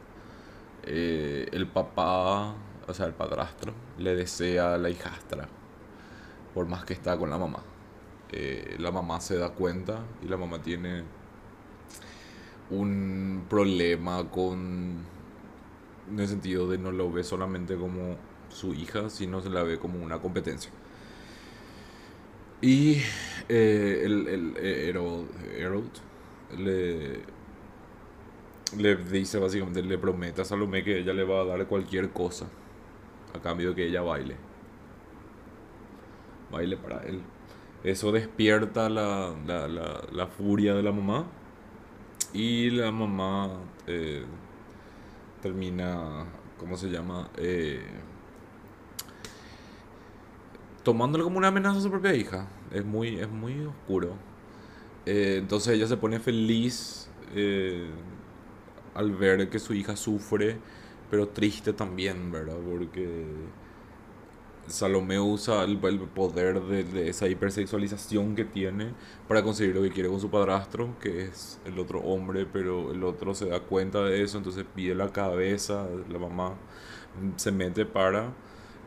Eh, 0.84 1.50
el 1.52 1.68
papá, 1.68 2.56
o 2.88 2.94
sea, 2.94 3.08
el 3.08 3.14
padrastro, 3.14 3.74
le 3.98 4.16
desea 4.16 4.76
a 4.76 4.78
la 4.78 4.90
hijastra, 4.90 5.50
por 6.54 6.66
más 6.68 6.86
que 6.86 6.94
está 6.94 7.18
con 7.18 7.30
la 7.30 7.38
mamá. 7.38 7.62
Eh, 8.32 8.78
la 8.80 8.92
mamá 8.92 9.20
se 9.20 9.38
da 9.38 9.50
cuenta 9.50 10.06
y 10.24 10.28
la 10.28 10.38
mamá 10.38 10.62
tiene 10.62 11.04
un 12.70 13.46
problema 13.50 14.30
con 14.30 15.06
en 16.10 16.20
el 16.20 16.28
sentido 16.28 16.68
de 16.70 16.78
no 16.78 16.92
lo 16.92 17.12
ve 17.12 17.24
solamente 17.24 17.76
como 17.76 18.16
su 18.58 18.74
hija, 18.74 19.10
sino 19.10 19.42
se 19.42 19.50
la 19.50 19.64
ve 19.64 19.78
como 19.78 20.04
una 20.04 20.20
competencia. 20.20 20.72
Y 22.62 22.98
eh, 23.50 24.02
el, 24.04 24.28
el 24.28 24.54
eh, 24.58 24.90
Herod, 24.90 25.26
Herod 25.56 25.84
le, 26.58 27.20
le 28.78 28.96
dice 28.96 29.38
básicamente, 29.38 29.84
le 29.84 29.98
promete 29.98 30.42
a 30.42 30.46
Salomé 30.46 30.84
que 30.84 31.00
ella 31.00 31.14
le 31.14 31.24
va 31.24 31.42
a 31.42 31.46
dar 31.46 31.68
cualquier 31.68 32.10
cosa 32.10 32.48
a 33.36 33.40
cambio 33.40 33.70
de 33.70 33.76
que 33.76 33.86
ella 33.88 34.02
baile. 34.02 34.36
Baile 36.52 36.78
para 36.78 37.04
él. 37.04 37.22
Eso 37.84 38.12
despierta 38.12 38.90
la, 38.90 39.36
la, 39.46 39.68
la, 39.68 40.02
la 40.12 40.28
furia 40.28 40.74
de 40.74 40.84
la 40.84 40.92
mamá. 40.92 41.28
Y 42.34 42.70
la 42.72 42.92
mamá 42.92 43.50
eh, 43.88 44.26
termina, 45.42 46.26
¿cómo 46.58 46.76
se 46.76 46.90
llama? 46.90 47.30
Eh, 47.38 47.82
tomándolo 50.88 51.26
como 51.26 51.38
una 51.38 51.50
amenaza 51.50 51.80
a 51.80 51.82
su 51.82 51.90
propia 51.92 52.16
hija. 52.16 52.48
Es 52.72 52.86
muy, 52.86 53.20
es 53.20 53.28
muy 53.30 53.66
oscuro. 53.66 54.14
Eh, 55.06 55.36
entonces 55.38 55.74
ella 55.76 55.86
se 55.86 55.98
pone 55.98 56.18
feliz 56.18 57.10
eh, 57.36 57.90
al 58.96 59.12
ver 59.12 59.50
que 59.50 59.60
su 59.60 59.74
hija 59.74 59.98
sufre, 59.98 60.58
pero 61.12 61.28
triste 61.28 61.74
también, 61.74 62.32
¿verdad? 62.32 62.56
Porque 62.70 63.26
Salomé 64.68 65.20
usa 65.20 65.66
el, 65.66 65.78
el 65.84 66.00
poder 66.00 66.62
de, 66.62 66.86
de 66.86 67.10
esa 67.10 67.28
hipersexualización 67.28 68.34
que 68.36 68.46
tiene 68.46 68.94
para 69.28 69.44
conseguir 69.44 69.76
lo 69.76 69.82
que 69.82 69.92
quiere 69.92 70.08
con 70.10 70.22
su 70.22 70.30
padrastro, 70.30 70.98
que 71.02 71.26
es 71.26 71.60
el 71.66 71.80
otro 71.80 72.00
hombre, 72.00 72.46
pero 72.46 72.94
el 72.94 73.04
otro 73.04 73.36
se 73.36 73.48
da 73.48 73.60
cuenta 73.60 74.04
de 74.06 74.24
eso, 74.24 74.38
entonces 74.38 74.66
pide 74.74 74.96
la 74.96 75.12
cabeza, 75.12 75.86
la 76.10 76.20
mamá 76.20 76.56
se 77.38 77.52
mete 77.52 77.86
para 77.86 78.34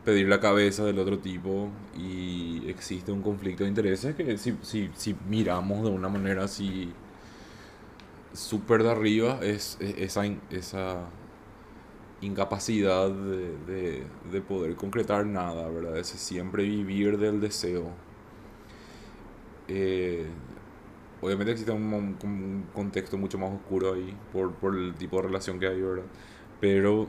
pedir 0.05 0.27
la 0.27 0.39
cabeza 0.39 0.83
del 0.85 0.99
otro 0.99 1.19
tipo 1.19 1.69
y 1.97 2.67
existe 2.69 3.11
un 3.11 3.21
conflicto 3.21 3.63
de 3.63 3.69
intereses 3.69 4.15
que 4.15 4.37
si, 4.37 4.57
si, 4.61 4.89
si 4.95 5.15
miramos 5.27 5.83
de 5.83 5.89
una 5.89 6.09
manera 6.09 6.45
así 6.45 6.91
súper 8.33 8.83
de 8.83 8.91
arriba 8.91 9.39
es, 9.41 9.77
es 9.79 9.95
esa, 9.97 10.25
esa 10.49 11.09
incapacidad 12.21 13.09
de, 13.09 13.57
de, 13.65 14.07
de 14.31 14.41
poder 14.41 14.75
concretar 14.75 15.25
nada, 15.25 15.67
¿verdad? 15.69 15.97
Ese 15.97 16.17
siempre 16.17 16.63
vivir 16.63 17.17
del 17.17 17.41
deseo. 17.41 17.91
Eh, 19.67 20.25
obviamente 21.21 21.51
existe 21.51 21.71
un, 21.71 22.17
un 22.23 22.69
contexto 22.73 23.17
mucho 23.17 23.37
más 23.37 23.53
oscuro 23.53 23.93
ahí 23.93 24.15
por, 24.33 24.53
por 24.55 24.75
el 24.75 24.95
tipo 24.95 25.17
de 25.17 25.23
relación 25.23 25.59
que 25.59 25.67
hay, 25.67 25.81
¿verdad? 25.81 26.05
Pero 26.59 27.07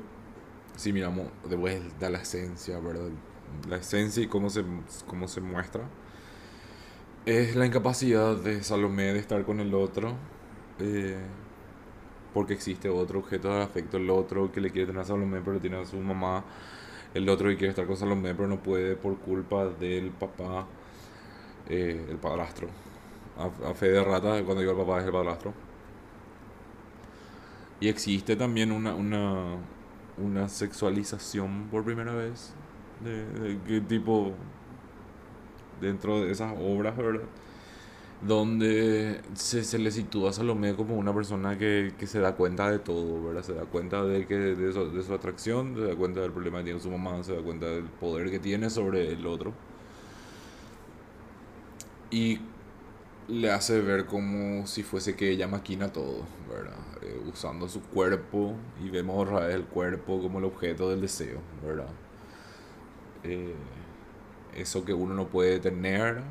si 0.76 0.92
miramos 0.92 1.28
de 1.48 1.56
vuelta 1.56 2.10
la 2.10 2.18
esencia, 2.22 2.78
¿verdad? 2.80 3.10
La 3.68 3.76
esencia 3.76 4.22
y 4.22 4.28
cómo 4.28 4.50
se, 4.50 4.64
cómo 5.06 5.28
se 5.28 5.40
muestra. 5.40 5.88
Es 7.26 7.54
la 7.56 7.66
incapacidad 7.66 8.36
de 8.36 8.62
Salomé 8.62 9.12
de 9.12 9.18
estar 9.18 9.44
con 9.44 9.60
el 9.60 9.74
otro. 9.74 10.16
eh, 10.78 11.16
porque 12.32 12.54
existe 12.54 12.88
otro 12.88 13.18
objeto 13.20 13.48
de 13.54 13.62
afecto, 13.62 13.96
el 13.98 14.10
otro 14.10 14.50
que 14.52 14.60
le 14.60 14.70
quiere 14.70 14.86
tener 14.86 15.02
a 15.02 15.04
Salomé, 15.04 15.40
pero 15.44 15.60
tiene 15.60 15.76
a 15.78 15.84
su 15.84 15.98
mamá. 15.98 16.44
El 17.14 17.28
otro 17.28 17.48
que 17.50 17.56
quiere 17.56 17.70
estar 17.70 17.86
con 17.86 17.96
Salomé, 17.96 18.34
pero 18.34 18.48
no 18.48 18.62
puede 18.62 18.96
por 18.96 19.18
culpa 19.18 19.66
del 19.66 20.10
papá, 20.12 20.66
eh, 21.68 22.06
el 22.10 22.16
padrastro. 22.18 22.68
A, 23.38 23.74
fe 23.74 23.88
de 23.90 24.04
rata, 24.04 24.42
cuando 24.44 24.60
digo 24.60 24.72
el 24.72 24.78
papá 24.78 25.00
es 25.00 25.06
el 25.06 25.12
padrastro. 25.12 25.54
Y 27.80 27.88
existe 27.88 28.36
también 28.36 28.70
una, 28.72 28.94
una, 28.94 29.56
una 30.18 30.48
sexualización 30.48 31.68
por 31.70 31.84
primera 31.84 32.14
vez. 32.14 32.54
De, 33.04 33.26
de 33.26 33.60
qué 33.66 33.80
tipo 33.80 34.32
dentro 35.80 36.20
de 36.20 36.30
esas 36.30 36.54
obras, 36.58 36.96
¿verdad? 36.96 37.28
Donde 38.20 39.20
se, 39.34 39.64
se 39.64 39.78
le 39.78 39.90
sitúa 39.90 40.30
a 40.30 40.32
Salomé 40.32 40.76
como 40.76 40.96
una 40.96 41.12
persona 41.12 41.58
que, 41.58 41.92
que 41.98 42.06
se 42.06 42.20
da 42.20 42.36
cuenta 42.36 42.70
de 42.70 42.78
todo, 42.78 43.24
¿verdad? 43.24 43.42
Se 43.42 43.52
da 43.54 43.64
cuenta 43.64 44.04
de, 44.04 44.26
que, 44.26 44.36
de, 44.36 44.72
su, 44.72 44.92
de 44.92 45.02
su 45.02 45.12
atracción, 45.14 45.74
se 45.74 45.82
da 45.82 45.96
cuenta 45.96 46.20
del 46.20 46.30
problema 46.32 46.58
que 46.58 46.64
tiene 46.66 46.80
su 46.80 46.90
mamá, 46.90 47.22
se 47.24 47.34
da 47.34 47.42
cuenta 47.42 47.66
del 47.66 47.84
poder 47.84 48.30
que 48.30 48.38
tiene 48.38 48.70
sobre 48.70 49.12
el 49.12 49.26
otro. 49.26 49.54
Y 52.10 52.40
le 53.28 53.50
hace 53.50 53.80
ver 53.80 54.06
como 54.06 54.66
si 54.66 54.82
fuese 54.82 55.16
que 55.16 55.30
ella 55.30 55.48
maquina 55.48 55.92
todo, 55.92 56.24
¿verdad? 56.48 56.78
Eh, 57.02 57.20
usando 57.30 57.68
su 57.68 57.82
cuerpo 57.82 58.54
y 58.82 58.90
vemos 58.90 59.26
otra 59.26 59.46
vez 59.46 59.54
el 59.54 59.64
cuerpo 59.64 60.20
como 60.20 60.38
el 60.38 60.44
objeto 60.44 60.90
del 60.90 61.00
deseo, 61.00 61.40
¿verdad? 61.64 61.88
Eh, 63.24 63.54
eso 64.54 64.84
que 64.84 64.92
uno 64.92 65.14
no 65.14 65.28
puede 65.28 65.60
tener, 65.60 66.22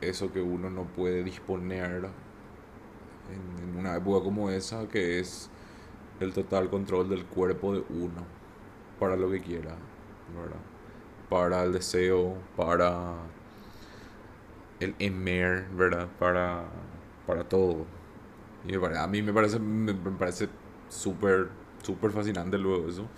eso 0.00 0.32
que 0.32 0.40
uno 0.40 0.70
no 0.70 0.84
puede 0.84 1.22
disponer 1.22 2.08
en, 3.30 3.64
en 3.68 3.76
una 3.76 3.96
época 3.96 4.24
como 4.24 4.50
esa, 4.50 4.88
que 4.88 5.20
es 5.20 5.50
el 6.20 6.32
total 6.32 6.70
control 6.70 7.08
del 7.08 7.24
cuerpo 7.26 7.74
de 7.74 7.84
uno 7.90 8.24
para 8.98 9.16
lo 9.16 9.30
que 9.30 9.40
quiera, 9.40 9.74
¿verdad? 10.36 10.60
Para 11.28 11.64
el 11.64 11.72
deseo, 11.72 12.36
para 12.56 13.16
el 14.82 14.94
emer, 14.98 15.68
¿verdad? 15.72 16.08
Para, 16.18 16.64
para 17.26 17.48
todo. 17.48 17.86
Y 18.66 18.74
a 18.76 19.06
mí 19.08 19.22
me 19.22 19.32
parece 19.32 19.58
me, 19.58 19.94
parece 19.94 20.48
súper 20.88 21.48
súper 21.82 22.12
fascinante 22.12 22.58
luego 22.58 22.88
eso. 22.88 23.08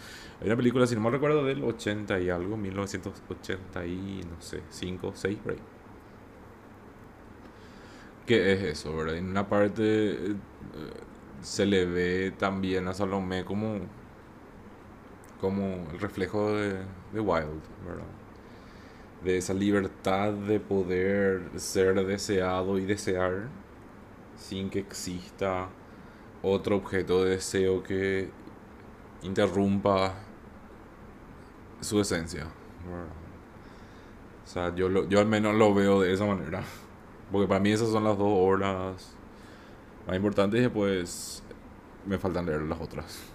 Hay 0.40 0.46
una 0.46 0.56
película, 0.56 0.86
si 0.86 0.94
no 0.94 1.02
me 1.02 1.10
recuerdo, 1.10 1.44
del 1.44 1.62
80 1.64 2.20
y 2.20 2.30
algo, 2.30 2.56
1980 2.56 3.86
y 3.86 4.22
no 4.28 4.40
sé, 4.40 4.62
5, 4.70 5.12
6, 5.14 5.38
por 5.42 5.52
ahí. 5.52 5.58
¿Qué 8.26 8.52
es 8.52 8.62
eso, 8.62 8.96
verdad? 8.96 9.16
En 9.16 9.28
una 9.30 9.48
parte 9.48 9.82
eh, 10.32 10.36
se 11.42 11.66
le 11.66 11.84
ve 11.86 12.32
también 12.38 12.88
a 12.88 12.94
Salomé 12.94 13.44
como, 13.44 13.80
como 15.40 15.88
el 15.92 15.98
reflejo 16.00 16.52
de, 16.52 16.84
de 17.12 17.20
Wild, 17.20 17.62
¿verdad? 17.86 18.06
De 19.24 19.38
esa 19.38 19.54
libertad 19.54 20.32
de 20.32 20.60
poder 20.60 21.50
ser 21.56 22.04
deseado 22.06 22.78
y 22.78 22.84
desear 22.84 23.48
sin 24.36 24.68
que 24.68 24.80
exista 24.80 25.68
otro 26.42 26.76
objeto 26.76 27.24
de 27.24 27.30
deseo 27.30 27.82
que 27.82 28.30
interrumpa 29.22 30.14
su 31.80 32.00
esencia. 32.00 32.46
O 34.44 34.46
sea, 34.46 34.74
yo, 34.74 35.08
yo 35.08 35.18
al 35.20 35.26
menos 35.26 35.54
lo 35.54 35.74
veo 35.74 36.02
de 36.02 36.12
esa 36.12 36.26
manera. 36.26 36.62
Porque 37.32 37.48
para 37.48 37.60
mí 37.60 37.72
esas 37.72 37.88
son 37.88 38.04
las 38.04 38.18
dos 38.18 38.28
obras 38.30 39.16
más 40.06 40.16
importantes 40.16 40.60
y 40.60 40.62
después 40.64 41.42
me 42.06 42.18
faltan 42.18 42.46
leer 42.46 42.62
las 42.62 42.80
otras. 42.80 43.33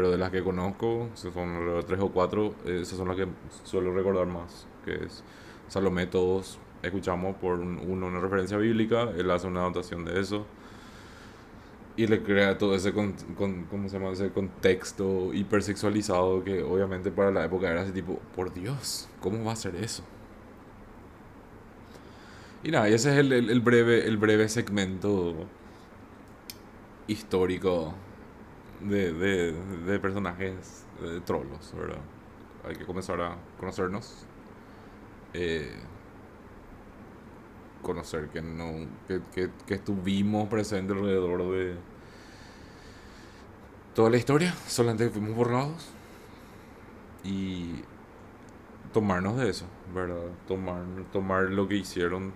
Pero 0.00 0.10
de 0.10 0.16
las 0.16 0.30
que 0.30 0.42
conozco, 0.42 1.10
son 1.12 1.84
tres 1.86 2.00
o 2.00 2.08
cuatro, 2.10 2.54
esas 2.64 2.96
son 2.96 3.08
las 3.08 3.18
que 3.18 3.26
suelo 3.64 3.92
recordar 3.92 4.26
más. 4.26 4.66
Que 4.82 4.94
es 4.94 5.22
Salomé, 5.68 6.06
todos 6.06 6.58
escuchamos 6.82 7.36
por 7.36 7.60
uno 7.60 8.06
una 8.06 8.18
referencia 8.18 8.56
bíblica, 8.56 9.10
él 9.14 9.30
hace 9.30 9.46
una 9.46 9.60
anotación 9.60 10.06
de 10.06 10.18
eso 10.18 10.46
y 11.98 12.06
le 12.06 12.22
crea 12.22 12.56
todo 12.56 12.74
ese 12.74 12.94
con, 12.94 13.12
¿cómo 13.36 13.90
se 13.90 13.98
llama? 13.98 14.10
ese 14.12 14.30
contexto 14.30 15.34
hipersexualizado 15.34 16.44
que 16.44 16.62
obviamente 16.62 17.10
para 17.10 17.30
la 17.30 17.44
época 17.44 17.70
era 17.70 17.82
así 17.82 17.92
tipo, 17.92 18.20
por 18.34 18.54
Dios, 18.54 19.06
¿cómo 19.20 19.44
va 19.44 19.52
a 19.52 19.56
ser 19.56 19.76
eso? 19.76 20.02
Y 22.64 22.70
nada, 22.70 22.88
ese 22.88 23.12
es 23.12 23.18
el, 23.18 23.34
el, 23.34 23.60
breve, 23.60 24.06
el 24.06 24.16
breve 24.16 24.48
segmento 24.48 25.34
histórico 27.06 27.92
de, 28.80 29.12
de, 29.12 29.52
de 29.52 30.00
personajes 30.00 30.86
de 31.00 31.20
trolos, 31.20 31.72
¿verdad? 31.76 32.00
Hay 32.64 32.76
que 32.76 32.86
comenzar 32.86 33.20
a 33.20 33.36
conocernos. 33.58 34.26
Eh, 35.32 35.70
conocer 37.82 38.28
que 38.28 38.42
no 38.42 38.86
que, 39.06 39.20
que, 39.32 39.50
que 39.66 39.74
estuvimos 39.74 40.48
presentes 40.48 40.96
alrededor 40.96 41.50
de 41.52 41.76
toda 43.94 44.10
la 44.10 44.16
historia, 44.16 44.54
solamente 44.66 45.08
fuimos 45.10 45.34
borrados 45.34 45.90
y 47.24 47.82
tomarnos 48.92 49.36
de 49.36 49.50
eso, 49.50 49.66
¿verdad? 49.94 50.22
Tomar, 50.46 50.84
tomar 51.12 51.44
lo 51.44 51.68
que 51.68 51.76
hicieron 51.76 52.32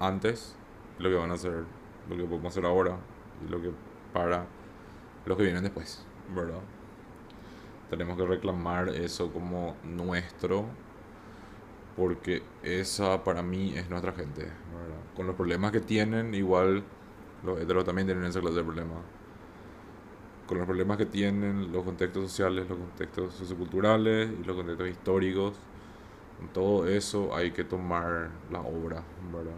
antes, 0.00 0.56
lo 0.98 1.08
que 1.10 1.16
van 1.16 1.30
a 1.30 1.34
hacer, 1.34 1.64
lo 2.08 2.16
que 2.16 2.24
podemos 2.24 2.52
hacer 2.52 2.64
ahora 2.66 2.98
y 3.46 3.50
lo 3.50 3.60
que 3.60 3.72
para 4.12 4.46
los 5.26 5.36
que 5.36 5.44
vienen 5.44 5.62
después, 5.62 6.04
¿verdad? 6.34 6.60
Tenemos 7.90 8.16
que 8.16 8.26
reclamar 8.26 8.88
eso 8.88 9.32
como 9.32 9.76
nuestro 9.84 10.66
porque 11.96 12.42
esa 12.62 13.24
para 13.24 13.42
mí 13.42 13.72
es 13.74 13.88
nuestra 13.88 14.12
gente, 14.12 14.42
¿verdad? 14.42 15.00
Con 15.16 15.26
los 15.26 15.34
problemas 15.34 15.72
que 15.72 15.80
tienen, 15.80 16.34
igual 16.34 16.84
los 17.44 17.60
heteros 17.60 17.84
también 17.84 18.06
tienen 18.06 18.24
esa 18.24 18.40
clase 18.40 18.56
de 18.56 18.64
problemas. 18.64 18.98
Con 20.46 20.58
los 20.58 20.66
problemas 20.66 20.98
que 20.98 21.06
tienen, 21.06 21.72
los 21.72 21.84
contextos 21.84 22.30
sociales, 22.30 22.68
los 22.68 22.78
contextos 22.78 23.34
socioculturales 23.34 24.30
y 24.40 24.44
los 24.44 24.56
contextos 24.56 24.88
históricos, 24.88 25.54
con 26.38 26.48
todo 26.48 26.86
eso 26.86 27.34
hay 27.34 27.50
que 27.50 27.64
tomar 27.64 28.30
la 28.50 28.60
obra, 28.60 29.02
¿verdad? 29.32 29.56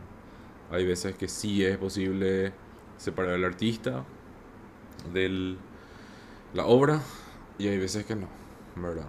Hay 0.70 0.86
veces 0.86 1.16
que 1.16 1.28
sí 1.28 1.64
es 1.64 1.76
posible 1.76 2.52
separar 2.96 3.34
al 3.34 3.44
artista 3.44 4.04
de 5.12 5.56
la 6.54 6.66
obra 6.66 7.00
y 7.58 7.68
hay 7.68 7.78
veces 7.78 8.04
que 8.04 8.14
no, 8.14 8.28
¿verdad? 8.76 9.06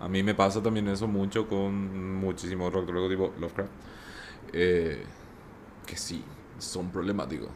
A 0.00 0.08
mí 0.08 0.22
me 0.22 0.34
pasa 0.34 0.62
también 0.62 0.88
eso 0.88 1.08
mucho 1.08 1.48
con 1.48 2.14
muchísimos 2.16 2.68
otros 2.68 2.86
tipo 2.86 3.32
Lovecraft. 3.38 3.70
Eh, 4.52 5.04
que 5.86 5.96
sí, 5.96 6.22
son 6.58 6.90
problemáticos. 6.90 7.48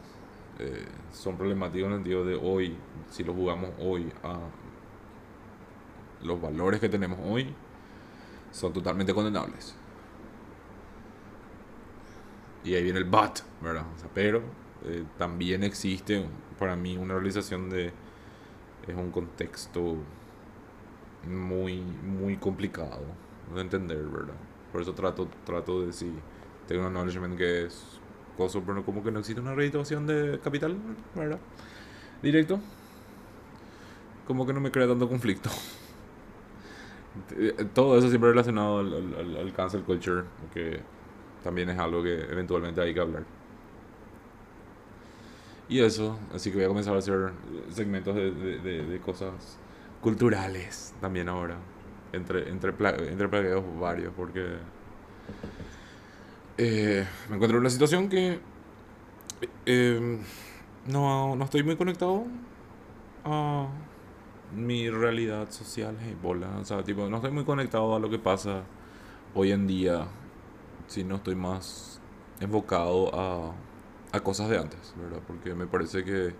Eh, 0.59 0.85
son 1.13 1.37
problemáticos 1.37 1.87
en 1.87 1.93
el 1.93 1.97
sentido 1.99 2.25
de 2.25 2.35
hoy, 2.35 2.75
si 3.09 3.23
lo 3.23 3.33
jugamos 3.33 3.71
hoy 3.79 4.11
a 4.23 4.39
los 6.21 6.41
valores 6.41 6.79
que 6.79 6.89
tenemos 6.89 7.19
hoy, 7.23 7.53
son 8.51 8.73
totalmente 8.73 9.13
condenables. 9.13 9.75
Y 12.63 12.75
ahí 12.75 12.83
viene 12.83 12.99
el 12.99 13.05
but, 13.05 13.39
¿verdad? 13.61 13.85
pero 14.13 14.41
eh, 14.85 15.05
también 15.17 15.63
existe 15.63 16.25
para 16.59 16.75
mí 16.75 16.97
una 16.97 17.15
realización 17.15 17.69
de... 17.69 17.93
Es 18.87 18.95
un 18.95 19.11
contexto 19.11 19.97
muy, 21.27 21.81
muy 21.81 22.37
complicado 22.37 23.01
de 23.53 23.61
entender, 23.61 24.03
¿verdad? 24.05 24.35
Por 24.71 24.81
eso 24.81 24.93
trato, 24.93 25.27
trato 25.45 25.81
de 25.81 25.87
decir, 25.87 26.13
tengo 26.67 26.81
un 26.81 26.87
acknowledgement 26.87 27.37
que 27.37 27.65
es 27.65 27.99
cosa, 28.37 28.59
pero 28.65 28.83
como 28.83 29.03
que 29.03 29.11
no 29.11 29.19
existe 29.19 29.41
una 29.41 29.53
reeditación 29.55 30.07
de 30.07 30.39
capital, 30.43 30.75
¿verdad? 31.15 31.39
Directo. 32.21 32.59
Como 34.25 34.45
que 34.45 34.53
no 34.53 34.61
me 34.61 34.71
crea 34.71 34.87
tanto 34.87 35.07
conflicto. 35.09 35.49
Todo 37.73 37.97
eso 37.97 38.09
siempre 38.09 38.29
relacionado 38.29 38.79
al, 38.79 38.93
al, 38.93 39.37
al 39.37 39.53
cancel 39.53 39.83
culture, 39.83 40.23
que 40.53 40.81
también 41.43 41.69
es 41.69 41.79
algo 41.79 42.03
que 42.03 42.13
eventualmente 42.21 42.81
hay 42.81 42.93
que 42.93 42.99
hablar. 42.99 43.23
Y 45.73 45.79
eso, 45.79 46.19
así 46.31 46.51
que 46.51 46.57
voy 46.57 46.65
a 46.65 46.67
comenzar 46.67 46.93
a 46.93 46.99
hacer 46.99 47.31
segmentos 47.71 48.13
de, 48.13 48.29
de, 48.31 48.85
de 48.85 48.99
cosas 48.99 49.57
culturales 50.01 50.93
también 51.01 51.27
ahora. 51.27 51.57
Entre, 52.11 52.47
entre, 52.47 52.69
entre 53.09 53.27
plagueos 53.27 53.63
varios, 53.79 54.13
porque 54.15 54.57
eh, 56.59 57.07
me 57.27 57.37
encuentro 57.37 57.57
en 57.57 57.61
una 57.61 57.71
situación 57.71 58.07
que 58.07 58.39
eh, 59.65 60.19
no, 60.85 61.35
no 61.35 61.43
estoy 61.43 61.63
muy 61.63 61.75
conectado 61.75 62.25
a 63.25 63.67
mi 64.55 64.91
realidad 64.91 65.49
social. 65.49 65.97
Hey, 65.99 66.15
bola. 66.21 66.55
O 66.61 66.65
sea, 66.65 66.83
tipo, 66.83 67.09
no 67.09 67.15
estoy 67.15 67.31
muy 67.31 67.45
conectado 67.45 67.95
a 67.95 67.99
lo 67.99 68.11
que 68.11 68.19
pasa 68.19 68.61
hoy 69.33 69.51
en 69.51 69.65
día, 69.65 70.05
si 70.85 71.03
no 71.03 71.15
estoy 71.15 71.33
más 71.33 71.99
enfocado 72.39 73.09
a, 73.11 73.55
a 74.13 74.21
cosas 74.21 74.49
de 74.49 74.59
antes, 74.59 74.95
¿verdad? 74.97 75.21
Porque 75.27 75.55
me 75.55 75.67
parece 75.67 76.05
que 76.05 76.35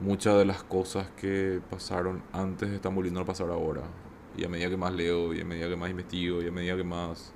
muchas 0.00 0.38
de 0.38 0.44
las 0.46 0.62
cosas 0.64 1.08
que 1.16 1.60
pasaron 1.70 2.22
antes 2.32 2.70
están 2.70 2.94
volviendo 2.94 3.20
a 3.20 3.26
pasar 3.26 3.50
ahora. 3.50 3.82
Y 4.36 4.44
a 4.44 4.48
medida 4.48 4.70
que 4.70 4.76
más 4.78 4.94
leo, 4.94 5.34
y 5.34 5.40
a 5.42 5.44
medida 5.44 5.68
que 5.68 5.76
más 5.76 5.90
investigo, 5.90 6.42
y 6.42 6.48
a 6.48 6.52
medida 6.52 6.76
que 6.76 6.84
más 6.84 7.32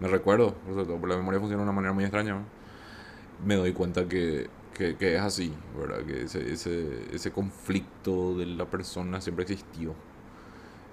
me 0.00 0.08
recuerdo, 0.08 0.54
por 1.00 1.08
la 1.08 1.16
memoria 1.16 1.40
funciona 1.40 1.62
de 1.62 1.68
una 1.70 1.72
manera 1.76 1.94
muy 1.94 2.04
extraña, 2.04 2.42
me 3.44 3.56
doy 3.56 3.72
cuenta 3.72 4.08
que, 4.08 4.48
que, 4.74 4.96
que 4.96 5.16
es 5.16 5.20
así, 5.20 5.52
¿verdad? 5.78 6.04
Que 6.04 6.22
ese, 6.24 6.52
ese, 6.52 7.14
ese 7.14 7.32
conflicto 7.32 8.36
de 8.36 8.46
la 8.46 8.66
persona 8.68 9.20
siempre 9.20 9.44
existió. 9.44 9.94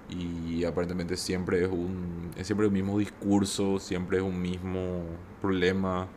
Y 0.09 0.63
aparentemente 0.63 1.17
siempre 1.17 1.63
es 1.63 1.69
un 1.69 2.31
es 2.37 2.47
siempre 2.47 2.65
el 2.65 2.71
mismo 2.71 2.97
discurso, 2.97 3.77
siempre 3.79 4.17
es 4.17 4.23
un 4.23 4.41
mismo 4.41 5.03
problema 5.41 6.07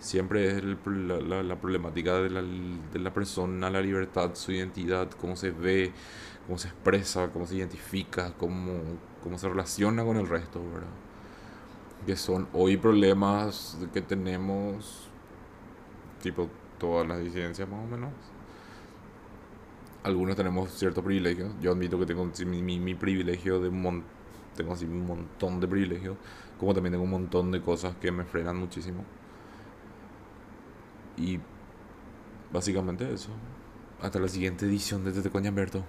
siempre 0.00 0.48
es 0.48 0.64
la, 0.86 1.42
la, 1.42 1.60
problemática 1.60 2.14
de 2.14 2.30
la, 2.30 2.42
de 2.42 2.98
la 2.98 3.12
persona, 3.14 3.70
la 3.70 3.80
libertad, 3.80 4.34
su 4.34 4.52
identidad, 4.52 5.08
cómo 5.12 5.36
se 5.36 5.52
ve, 5.52 5.92
cómo 6.46 6.58
se 6.58 6.68
expresa, 6.68 7.28
cómo 7.32 7.46
se 7.46 7.56
identifica, 7.56 8.32
cómo, 8.36 8.72
cómo 9.22 9.38
se 9.38 9.48
relaciona 9.48 10.04
con 10.04 10.16
el 10.16 10.26
resto, 10.26 10.60
¿verdad? 10.60 10.88
que 12.06 12.16
son 12.16 12.48
hoy 12.52 12.76
problemas 12.76 13.78
que 13.92 14.00
tenemos, 14.00 15.08
tipo 16.22 16.48
todas 16.78 17.06
las 17.06 17.20
disidencias 17.20 17.68
más 17.68 17.84
o 17.84 17.86
menos. 17.86 18.10
Algunos 20.02 20.34
tenemos 20.34 20.70
ciertos 20.70 21.04
privilegios. 21.04 21.52
Yo 21.60 21.72
admito 21.72 21.98
que 21.98 22.06
tengo 22.06 22.30
mi, 22.46 22.78
mi, 22.78 22.94
privilegio 22.94 23.60
de 23.60 23.68
un 23.68 23.82
montón, 23.82 24.08
tengo 24.56 24.72
así 24.72 24.86
un 24.86 25.06
montón 25.06 25.60
de 25.60 25.68
privilegios, 25.68 26.16
como 26.58 26.72
también 26.72 26.92
tengo 26.92 27.04
un 27.04 27.10
montón 27.10 27.50
de 27.50 27.60
cosas 27.60 27.94
que 27.96 28.10
me 28.10 28.24
frenan 28.24 28.56
muchísimo. 28.56 29.04
Y 31.16 31.38
básicamente 32.52 33.12
eso. 33.12 33.30
Hasta 34.00 34.18
la 34.18 34.28
siguiente 34.28 34.66
edición 34.66 35.04
de 35.04 35.12
Tete 35.12 35.30
Coñamberto. 35.30 35.84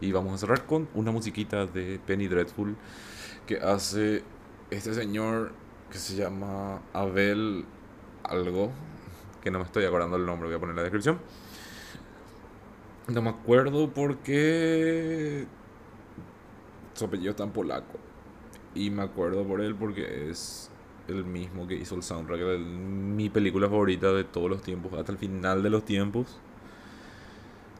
Y 0.00 0.12
vamos 0.12 0.34
a 0.34 0.38
cerrar 0.38 0.66
con 0.66 0.88
una 0.94 1.10
musiquita 1.10 1.66
de 1.66 1.98
Penny 2.06 2.28
Dreadful 2.28 2.76
que 3.46 3.58
hace 3.58 4.22
este 4.70 4.94
señor 4.94 5.52
que 5.90 5.98
se 5.98 6.14
llama 6.14 6.82
Abel 6.92 7.64
algo, 8.22 8.70
que 9.42 9.50
no 9.50 9.58
me 9.58 9.64
estoy 9.64 9.84
acordando 9.84 10.16
el 10.16 10.26
nombre, 10.26 10.48
voy 10.48 10.56
a 10.56 10.60
poner 10.60 10.72
en 10.72 10.76
la 10.76 10.82
descripción. 10.82 11.18
No 13.08 13.22
me 13.22 13.30
acuerdo 13.30 13.90
porque 13.90 15.46
su 16.92 17.04
apellido 17.06 17.30
está 17.30 17.44
en 17.44 17.50
polaco. 17.50 17.98
Y 18.74 18.90
me 18.90 19.02
acuerdo 19.02 19.46
por 19.46 19.62
él 19.62 19.74
porque 19.74 20.30
es 20.30 20.70
el 21.08 21.24
mismo 21.24 21.66
que 21.66 21.74
hizo 21.74 21.94
el 21.94 22.02
soundtrack 22.02 22.40
de 22.40 22.58
mi 22.58 23.30
película 23.30 23.68
favorita 23.68 24.12
de 24.12 24.24
todos 24.24 24.50
los 24.50 24.62
tiempos, 24.62 24.92
hasta 24.92 25.12
el 25.12 25.18
final 25.18 25.62
de 25.62 25.70
los 25.70 25.84
tiempos. 25.84 26.38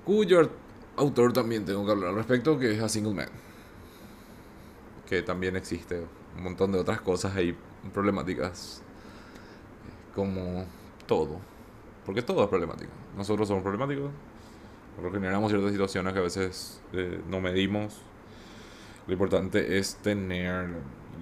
Cuyo 0.05 0.51
autor 0.97 1.33
también 1.33 1.65
tengo 1.65 1.85
que 1.85 1.93
hablar 1.93 2.11
al 2.11 2.17
respecto, 2.17 2.59
que 2.59 2.73
es 2.73 2.83
A 2.83 2.89
Single 2.89 3.15
Man. 3.15 3.29
Que 5.07 5.23
también 5.23 5.57
existe 5.57 6.07
un 6.37 6.43
montón 6.43 6.73
de 6.73 6.79
otras 6.79 7.01
cosas 7.01 7.37
ahí 7.37 7.57
problemáticas. 7.93 8.83
Como 10.15 10.65
todo. 11.07 11.39
Porque 12.05 12.23
todo 12.23 12.43
es 12.43 12.49
problemático. 12.49 12.91
Nosotros 13.17 13.49
somos 13.49 13.63
problemáticos. 13.63 14.11
Porque 14.97 15.19
generamos 15.19 15.51
ciertas 15.51 15.71
situaciones 15.71 16.13
que 16.13 16.19
a 16.19 16.23
veces 16.23 16.81
eh, 16.93 17.21
no 17.29 17.41
medimos. 17.41 18.01
Lo 19.07 19.13
importante 19.13 19.79
es 19.79 19.97
tener 19.97 20.77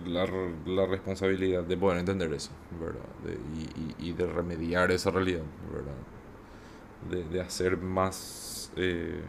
la, 0.05 0.27
la 0.67 0.87
responsabilidad 0.87 1.65
de 1.65 1.77
poder 1.77 1.99
entender 1.99 2.33
eso, 2.33 2.51
¿verdad? 2.81 3.39
y, 3.99 4.09
y, 4.11 4.13
de 4.13 4.27
remediar 4.27 4.91
esa 4.91 5.11
realidad, 5.11 5.43
¿verdad? 5.73 5.95
De, 7.11 7.23
de 7.25 7.41
hacer 7.41 7.77
más 7.77 8.73
eh, 8.77 9.21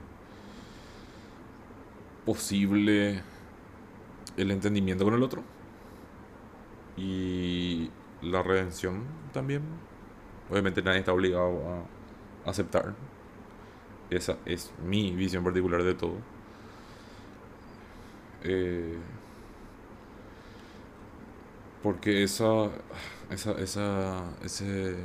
posible 2.26 3.22
el 4.38 4.52
entendimiento 4.52 5.04
con 5.04 5.14
el 5.14 5.24
otro 5.24 5.44
y 6.96 7.90
la 8.22 8.42
redención 8.44 9.04
también. 9.34 9.62
Obviamente 10.50 10.82
nadie 10.82 11.00
está 11.00 11.14
obligado 11.14 11.62
a 12.46 12.50
aceptar. 12.50 12.96
Esa 14.10 14.38
es 14.46 14.74
mi 14.84 15.12
visión 15.16 15.44
particular 15.44 15.84
de 15.84 15.94
todo. 15.94 16.16
Eh, 18.44 18.98
porque 21.84 22.24
esa, 22.24 22.70
esa, 23.30 23.52
esa, 23.54 24.24
ese, 24.44 24.96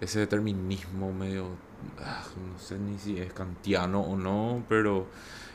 ese 0.00 0.20
determinismo 0.20 1.12
medio, 1.12 1.48
ah, 2.00 2.24
no 2.52 2.58
sé 2.58 2.78
ni 2.78 2.98
si 2.98 3.18
es 3.18 3.32
kantiano 3.32 4.00
o 4.00 4.16
no, 4.16 4.64
pero 4.68 5.06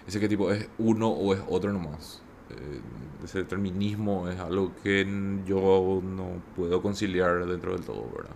ese 0.07 0.19
que 0.19 0.27
tipo 0.29 0.51
es 0.51 0.67
uno 0.77 1.09
o 1.09 1.33
es 1.33 1.41
otro 1.49 1.71
nomás. 1.73 2.21
Eh, 2.49 2.81
ese 3.23 3.39
determinismo 3.39 4.27
es 4.29 4.39
algo 4.39 4.73
que 4.83 5.05
yo 5.45 6.01
no 6.03 6.41
puedo 6.55 6.81
conciliar 6.81 7.45
dentro 7.45 7.73
del 7.73 7.85
todo, 7.85 8.09
¿verdad? 8.15 8.35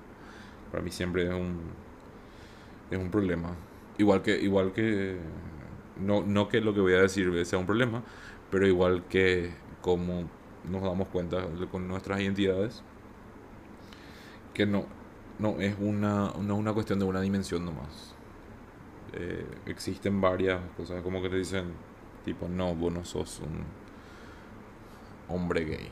Para 0.71 0.83
mí 0.83 0.91
siempre 0.91 1.25
es 1.27 1.33
un, 1.33 1.59
es 2.91 2.97
un 2.97 3.09
problema. 3.09 3.55
Igual 3.97 4.21
que, 4.21 4.39
igual 4.41 4.73
que, 4.73 5.17
no, 5.99 6.23
no 6.23 6.47
que 6.49 6.61
lo 6.61 6.73
que 6.73 6.81
voy 6.81 6.93
a 6.93 7.01
decir 7.01 7.45
sea 7.45 7.59
un 7.59 7.65
problema, 7.65 8.03
pero 8.51 8.67
igual 8.67 9.03
que 9.07 9.51
como 9.81 10.29
nos 10.69 10.81
damos 10.81 11.07
cuenta 11.09 11.45
con 11.71 11.87
nuestras 11.87 12.19
identidades, 12.21 12.83
que 14.53 14.65
no, 14.65 14.85
no 15.39 15.59
es 15.59 15.75
una, 15.79 16.31
no 16.39 16.55
una 16.55 16.73
cuestión 16.73 16.99
de 16.99 17.05
una 17.05 17.21
dimensión 17.21 17.65
nomás. 17.65 18.13
Eh, 19.13 19.45
existen 19.67 20.21
varias 20.21 20.61
cosas, 20.77 21.01
como 21.03 21.21
que 21.21 21.29
te 21.29 21.37
dicen, 21.37 21.73
tipo, 22.23 22.47
no, 22.47 22.73
vos 22.75 22.93
no 22.93 23.05
sos 23.05 23.39
un 23.39 23.63
hombre 25.33 25.65
gay. 25.65 25.89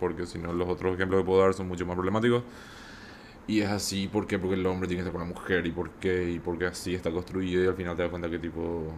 porque 0.00 0.26
si 0.26 0.38
no, 0.38 0.52
los 0.52 0.68
otros 0.68 0.94
ejemplos 0.94 1.20
que 1.20 1.26
puedo 1.26 1.42
dar 1.42 1.54
son 1.54 1.68
mucho 1.68 1.86
más 1.86 1.94
problemáticos. 1.94 2.42
Y 3.46 3.60
es 3.60 3.70
así, 3.70 4.06
¿por 4.08 4.26
qué? 4.26 4.38
Porque 4.38 4.54
el 4.54 4.64
hombre 4.66 4.86
tiene 4.88 5.02
que 5.02 5.08
estar 5.08 5.12
con 5.12 5.28
la 5.28 5.34
mujer, 5.34 5.66
y 5.66 5.72
por 5.72 5.90
qué, 5.92 6.30
y 6.30 6.38
porque 6.38 6.66
así 6.66 6.94
está 6.94 7.10
construido, 7.10 7.64
y 7.64 7.66
al 7.66 7.74
final 7.74 7.96
te 7.96 8.02
das 8.02 8.10
cuenta 8.10 8.30
que 8.30 8.38
tipo 8.38 8.92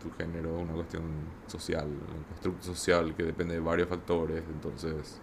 tu 0.00 0.10
género 0.12 0.56
es 0.56 0.62
una 0.62 0.72
cuestión 0.74 1.02
social, 1.46 1.86
un 1.86 2.24
constructo 2.24 2.62
social 2.62 3.14
que 3.14 3.22
depende 3.24 3.54
de 3.54 3.60
varios 3.60 3.88
factores, 3.88 4.42
entonces, 4.52 5.20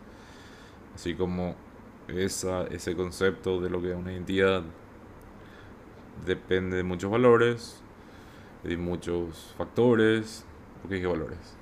así 0.96 1.16
como 1.16 1.56
esa, 2.08 2.64
ese 2.68 2.96
concepto 2.96 3.60
de 3.60 3.70
lo 3.70 3.82
que 3.82 3.92
es 3.92 3.98
una 3.98 4.14
identidad 4.14 4.64
depende 6.26 6.78
de 6.78 6.84
muchos 6.84 7.12
valores, 7.12 7.82
de 8.64 8.78
muchos 8.78 9.54
factores, 9.58 10.46
¿por 10.82 10.90
qué 10.90 10.96
dije 10.96 11.08
valores? 11.08 11.58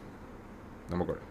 No 0.90 0.98
me 0.98 1.04
acuerdo. 1.04 1.24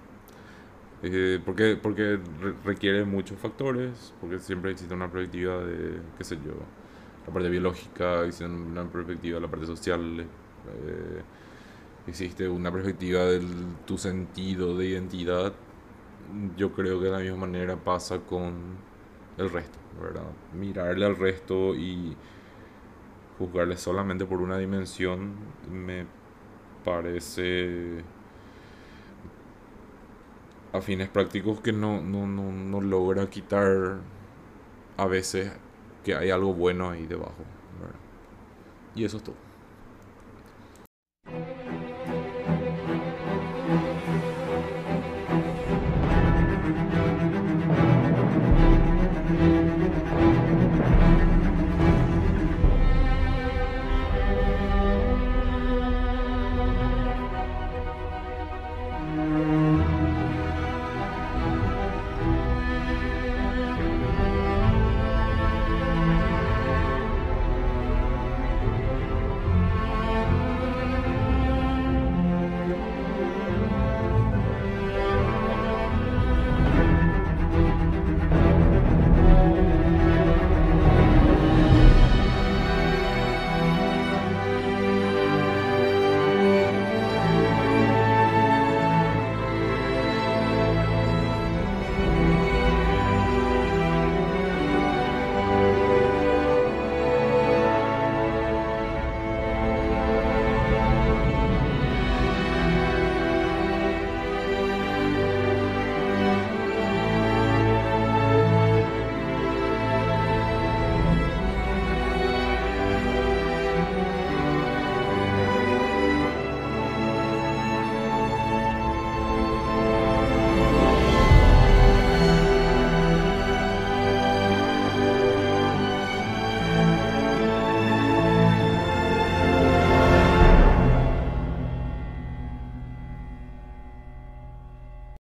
Eh, 1.03 1.41
porque, 1.45 1.79
porque 1.81 2.19
requiere 2.65 3.05
muchos 3.05 3.39
factores, 3.39 4.15
porque 4.21 4.39
siempre 4.39 4.71
existe 4.71 4.95
una 4.95 5.11
perspectiva 5.11 5.59
de, 5.59 6.01
qué 6.17 6.25
sé 6.25 6.37
yo, 6.37 6.55
la 7.27 7.33
parte 7.33 7.51
biológica, 7.51 8.23
existe 8.25 8.47
una 8.47 8.85
perspectiva 8.85 9.37
de 9.37 9.41
la 9.43 9.51
parte 9.51 9.67
social, 9.67 10.21
eh, 10.21 11.23
existe 12.07 12.49
una 12.49 12.73
perspectiva 12.73 13.25
de 13.25 13.41
tu 13.87 13.99
sentido 13.99 14.77
de 14.77 14.87
identidad. 14.87 15.53
Yo 16.57 16.73
creo 16.73 16.99
que 16.99 17.07
de 17.07 17.13
la 17.13 17.19
misma 17.19 17.39
manera 17.39 17.77
pasa 17.77 18.21
con 18.21 18.55
el 19.39 19.51
resto, 19.51 19.79
¿verdad? 20.01 20.25
Mirarle 20.53 21.07
al 21.07 21.17
resto 21.17 21.75
y 21.75 22.17
juzgarle 23.39 23.77
solamente 23.77 24.25
por 24.27 24.41
una 24.41 24.59
dimensión 24.59 25.35
me 25.71 26.07
parece 26.85 28.05
a 30.73 30.81
fines 30.81 31.09
prácticos 31.09 31.61
que 31.61 31.73
no, 31.73 32.01
no, 32.01 32.27
no, 32.27 32.51
no 32.51 32.81
logra 32.81 33.29
quitar 33.31 33.99
a 34.97 35.07
veces 35.07 35.53
que 36.05 36.15
hay 36.15 36.31
algo 36.31 36.53
bueno 36.53 36.91
ahí 36.91 37.07
debajo. 37.07 37.45
Y 38.95 39.05
eso 39.05 39.17
es 39.17 39.23
todo. 39.25 39.35